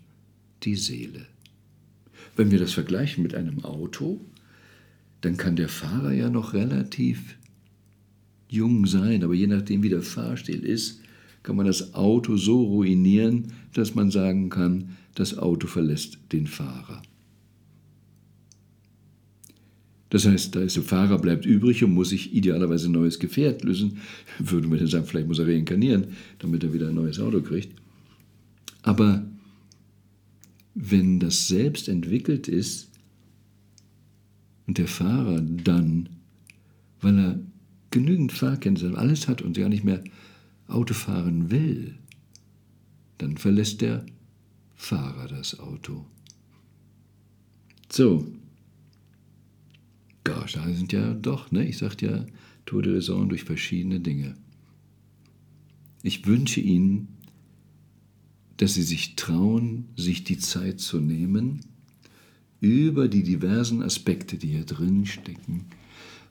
die 0.63 0.77
Seele? 0.77 1.27
Wenn 2.37 2.51
wir 2.51 2.59
das 2.59 2.73
vergleichen 2.73 3.23
mit 3.23 3.35
einem 3.35 3.65
Auto, 3.65 4.21
dann 5.21 5.37
kann 5.37 5.57
der 5.57 5.69
Fahrer 5.69 6.13
ja 6.13 6.31
noch 6.31 6.55
relativ 6.55 7.37
jung 8.51 8.87
sein, 8.87 9.23
aber 9.25 9.35
je 9.35 9.47
nachdem, 9.47 9.83
wie 9.83 9.89
der 9.89 10.03
Fahrstil 10.03 10.65
ist, 10.65 11.01
kann 11.43 11.57
man 11.57 11.67
das 11.67 11.95
Auto 11.95 12.37
so 12.37 12.63
ruinieren, 12.63 13.53
dass 13.73 13.95
man 13.95 14.11
sagen 14.11 14.51
kann, 14.51 14.97
das 15.15 15.39
Auto 15.39 15.67
verlässt 15.67 16.19
den 16.33 16.47
Fahrer. 16.47 17.03
Das 20.11 20.27
heißt, 20.27 20.57
da 20.57 20.61
ist 20.61 20.77
der 20.77 20.83
Fahrer 20.83 21.19
bleibt 21.19 21.47
übrig 21.47 21.85
und 21.85 21.95
muss 21.95 22.11
sich 22.11 22.35
idealerweise 22.35 22.89
ein 22.89 22.93
neues 22.93 23.21
Gefährt 23.21 23.63
lösen. 23.63 23.99
Würde 24.39 24.67
man 24.67 24.79
dann 24.79 24.89
sagen, 24.89 25.07
vielleicht 25.07 25.29
muss 25.29 25.39
er 25.39 25.47
reinkarnieren, 25.47 26.09
damit 26.41 26.65
er 26.65 26.73
wieder 26.73 26.89
ein 26.89 26.97
neues 26.97 27.21
Auto 27.21 27.41
kriegt. 27.41 27.75
Aber 28.83 29.25
wenn 30.75 31.21
das 31.21 31.47
Selbst 31.47 31.89
entwickelt 31.89 32.49
ist 32.49 32.91
und 34.67 34.79
der 34.79 34.89
Fahrer 34.89 35.41
dann, 35.41 36.09
weil 37.01 37.19
er 37.19 37.41
genügend 37.91 38.33
Fahrkenntnisse 38.33 38.97
alles 38.97 39.29
hat 39.29 39.43
und 39.43 39.57
gar 39.57 39.69
nicht 39.69 39.85
mehr 39.85 40.03
Auto 40.69 40.95
fahren 40.95 41.51
will, 41.51 41.99
dann 43.19 43.37
verlässt 43.37 43.81
der 43.81 44.07
Fahrer 44.77 45.29
das 45.29 45.59
Auto. 45.59 46.07
So, 47.91 48.27
Gosh, 50.25 50.53
da 50.53 50.69
sind 50.73 50.93
ja 50.93 51.15
doch, 51.15 51.51
ne? 51.51 51.67
Ich 51.67 51.79
sagte 51.79 52.07
ja, 52.07 52.27
Tour 52.67 52.83
de 52.83 52.95
Raison 52.95 53.29
durch 53.29 53.45
verschiedene 53.45 54.01
Dinge. 54.01 54.37
Ich 56.03 56.27
wünsche 56.27 56.61
Ihnen, 56.61 57.09
dass 58.57 58.75
Sie 58.75 58.83
sich 58.83 59.17
trauen, 59.17 59.89
sich 59.97 60.25
die 60.25 60.39
Zeit 60.39 60.81
zu 60.81 61.01
nehmen, 61.01 61.61
über 62.61 63.09
die 63.09 63.23
diversen 63.23 63.83
Aspekte, 63.83 64.37
die 64.37 64.49
hier 64.49 64.67
drin 64.67 65.07
stecken. 65.07 65.67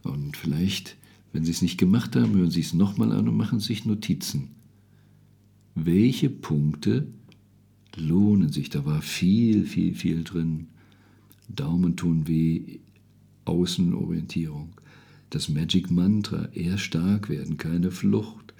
Und 0.03 0.37
vielleicht, 0.37 0.95
wenn 1.31 1.45
Sie 1.45 1.51
es 1.51 1.61
nicht 1.61 1.77
gemacht 1.77 2.15
haben, 2.15 2.35
hören 2.35 2.51
Sie 2.51 2.61
es 2.61 2.73
nochmal 2.73 3.11
an 3.11 3.27
und 3.27 3.37
machen 3.37 3.59
sich 3.59 3.85
Notizen. 3.85 4.49
Welche 5.75 6.29
Punkte 6.29 7.07
lohnen 7.95 8.51
sich? 8.51 8.69
Da 8.69 8.85
war 8.85 9.01
viel, 9.01 9.65
viel, 9.65 9.93
viel 9.93 10.23
drin. 10.23 10.67
Daumen 11.47 11.95
tun 11.95 12.27
weh, 12.27 12.79
Außenorientierung. 13.45 14.69
Das 15.29 15.49
Magic 15.49 15.91
Mantra, 15.91 16.49
eher 16.53 16.77
stark 16.77 17.29
werden, 17.29 17.57
keine 17.57 17.91
Flucht. 17.91 18.53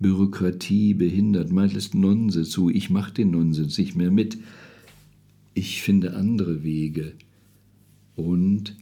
Bürokratie 0.00 0.94
behindert, 0.94 1.52
meint 1.52 1.76
es 1.76 1.94
Nonsens 1.94 2.50
zu, 2.50 2.70
ich 2.70 2.90
mache 2.90 3.12
den 3.12 3.30
Nonsens 3.30 3.78
nicht 3.78 3.94
mehr 3.94 4.10
mit. 4.10 4.38
Ich 5.54 5.82
finde 5.82 6.16
andere 6.16 6.64
Wege. 6.64 7.12
Und, 8.16 8.76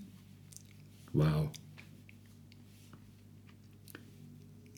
wow, 1.13 1.51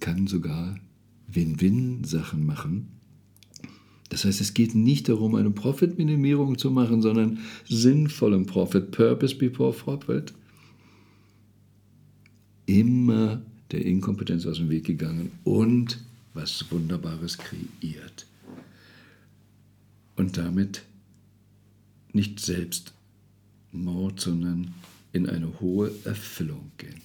kann 0.00 0.26
sogar 0.26 0.78
Win-Win-Sachen 1.28 2.44
machen. 2.44 2.88
Das 4.08 4.24
heißt, 4.24 4.40
es 4.40 4.54
geht 4.54 4.74
nicht 4.74 5.08
darum, 5.08 5.36
eine 5.36 5.50
Profitminimierung 5.50 6.58
zu 6.58 6.70
machen, 6.70 7.00
sondern 7.00 7.38
sinnvollen 7.68 8.44
Profit, 8.44 8.90
Purpose 8.90 9.36
before 9.36 9.72
Profit. 9.72 10.34
Immer 12.66 13.42
der 13.70 13.84
Inkompetenz 13.84 14.46
aus 14.46 14.56
dem 14.56 14.68
Weg 14.68 14.84
gegangen 14.84 15.30
und 15.44 16.00
was 16.34 16.70
Wunderbares 16.70 17.38
kreiert. 17.38 18.26
Und 20.16 20.36
damit 20.36 20.82
nicht 22.12 22.40
selbst 22.40 22.92
Mord, 23.72 24.20
sondern 24.20 24.74
in 25.12 25.28
eine 25.28 25.60
hohe 25.60 25.92
Erfüllung 26.04 26.72
gehen. 26.78 27.00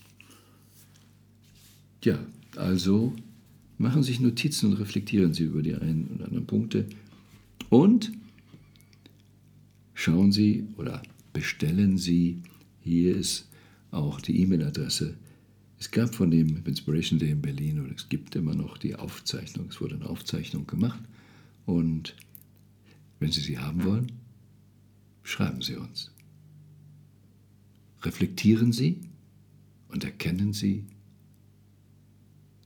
Ja, 2.03 2.19
also 2.57 3.13
Machen 3.77 4.03
Sie 4.03 4.11
sich 4.11 4.21
Notizen 4.21 4.71
und 4.71 4.79
reflektieren 4.79 5.33
Sie 5.33 5.43
über 5.43 5.61
die 5.61 5.75
einen 5.75 6.07
oder 6.15 6.25
anderen 6.25 6.47
Punkte. 6.47 6.87
Und 7.69 8.11
schauen 9.93 10.31
Sie 10.31 10.67
oder 10.77 11.01
bestellen 11.33 11.97
Sie, 11.97 12.41
hier 12.81 13.17
ist 13.17 13.49
auch 13.91 14.21
die 14.21 14.39
E-Mail-Adresse. 14.41 15.17
Es 15.77 15.91
gab 15.91 16.15
von 16.15 16.31
dem 16.31 16.63
Inspiration 16.65 17.19
Day 17.19 17.31
in 17.31 17.41
Berlin 17.41 17.81
und 17.81 17.91
es 17.99 18.07
gibt 18.07 18.35
immer 18.35 18.55
noch 18.55 18.77
die 18.77 18.95
Aufzeichnung. 18.95 19.67
Es 19.69 19.81
wurde 19.81 19.95
eine 19.95 20.07
Aufzeichnung 20.07 20.65
gemacht. 20.65 21.01
Und 21.65 22.15
wenn 23.19 23.31
Sie 23.31 23.41
sie 23.41 23.59
haben 23.59 23.83
wollen, 23.83 24.11
schreiben 25.23 25.61
Sie 25.61 25.75
uns. 25.75 26.11
Reflektieren 28.03 28.71
Sie 28.71 29.01
und 29.89 30.05
erkennen 30.05 30.53
Sie, 30.53 30.85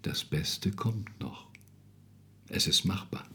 das 0.01 0.23
Beste 0.23 0.71
kommt 0.71 1.19
noch. 1.19 1.47
Es 2.47 2.67
ist 2.67 2.85
machbar. 2.85 3.25